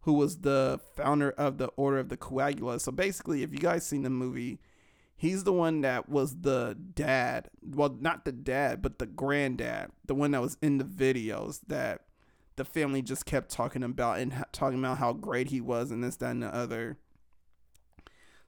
[0.00, 2.80] who was the founder of the Order of the Coagula.
[2.80, 4.60] So basically, if you guys seen the movie,
[5.14, 7.50] he's the one that was the dad.
[7.62, 12.00] Well, not the dad, but the granddad, the one that was in the videos that
[12.56, 16.16] the family just kept talking about and talking about how great he was and this,
[16.16, 16.96] that, and the other.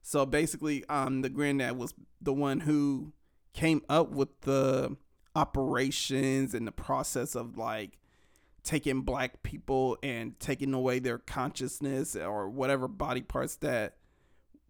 [0.01, 1.93] So basically, um, the granddad was
[2.23, 3.13] the one who
[3.53, 4.97] came up with the
[5.35, 7.99] operations and the process of like
[8.63, 13.97] taking black people and taking away their consciousness or whatever body parts that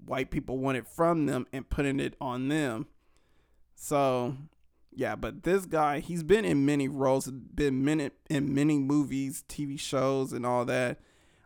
[0.05, 2.87] white people wanted from them and putting it on them.
[3.75, 4.37] So,
[4.95, 9.79] yeah, but this guy, he's been in many roles, been many, in many movies, TV
[9.79, 11.01] shows, and all that.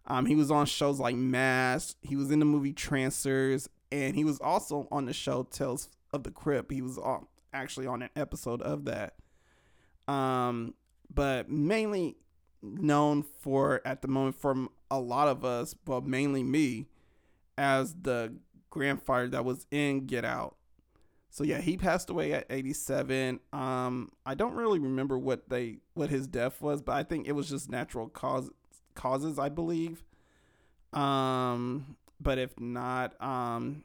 [0.06, 1.94] Um, he was on shows like Mash.
[2.02, 6.24] He was in the movie Trancers, and he was also on the show Tales of
[6.24, 6.70] the Crypt.
[6.72, 9.14] He was on, actually on an episode of that.
[10.08, 10.74] Um,
[11.12, 12.16] but mainly
[12.62, 16.86] known for at the moment from a lot of us, but mainly me,
[17.58, 18.34] as the
[18.70, 20.56] grandfather that was in Get Out.
[21.30, 23.40] So yeah, he passed away at 87.
[23.52, 27.32] Um, I don't really remember what they what his death was, but I think it
[27.32, 28.50] was just natural cause
[28.94, 30.04] causes, I believe.
[30.92, 33.84] Um, but if not, um,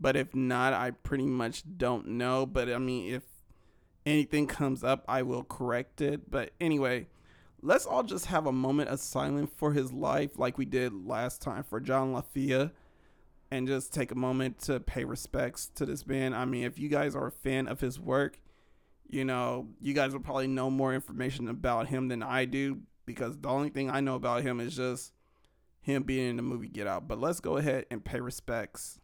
[0.00, 2.46] but if not, I pretty much don't know.
[2.46, 3.22] But I mean, if
[4.04, 6.30] anything comes up, I will correct it.
[6.30, 7.08] But anyway,
[7.62, 11.42] let's all just have a moment of silence for his life, like we did last
[11.42, 12.70] time for John LaFia
[13.50, 16.34] and just take a moment to pay respects to this man.
[16.34, 18.40] I mean, if you guys are a fan of his work,
[19.08, 23.38] you know, you guys will probably know more information about him than I do because
[23.38, 25.12] the only thing I know about him is just
[25.80, 27.06] him being in the movie Get Out.
[27.06, 28.98] But let's go ahead and pay respects.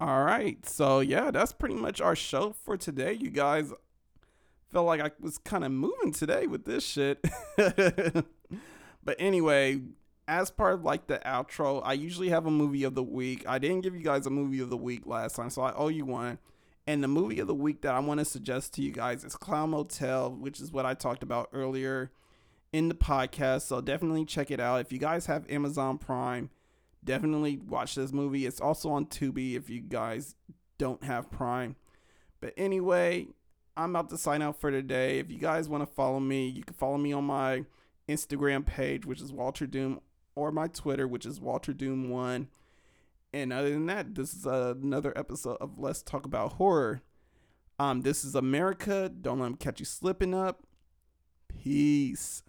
[0.00, 0.64] All right.
[0.66, 3.12] So, yeah, that's pretty much our show for today.
[3.12, 3.72] You guys,
[4.74, 7.24] felt like I was kind of moving today with this shit.
[7.56, 9.80] but anyway,
[10.26, 13.44] as part of like the outro, I usually have a movie of the week.
[13.46, 15.88] I didn't give you guys a movie of the week last time, so I owe
[15.88, 16.38] you one.
[16.86, 19.36] And the movie of the week that I want to suggest to you guys is
[19.36, 22.10] Clown Motel, which is what I talked about earlier
[22.72, 23.62] in the podcast.
[23.62, 24.80] So definitely check it out.
[24.80, 26.50] If you guys have Amazon Prime,
[27.04, 28.46] definitely watch this movie.
[28.46, 30.34] It's also on Tubi if you guys
[30.78, 31.76] don't have Prime.
[32.40, 33.28] But anyway,
[33.76, 35.18] I'm about to sign out for today.
[35.18, 37.64] If you guys want to follow me, you can follow me on my
[38.08, 40.00] Instagram page, which is Walter Doom,
[40.34, 42.48] or my Twitter, which is Walter Doom One.
[43.32, 47.02] And other than that, this is another episode of Let's Talk About Horror.
[47.78, 49.08] Um, this is America.
[49.08, 50.62] Don't let them catch you slipping up.
[51.48, 52.44] Peace.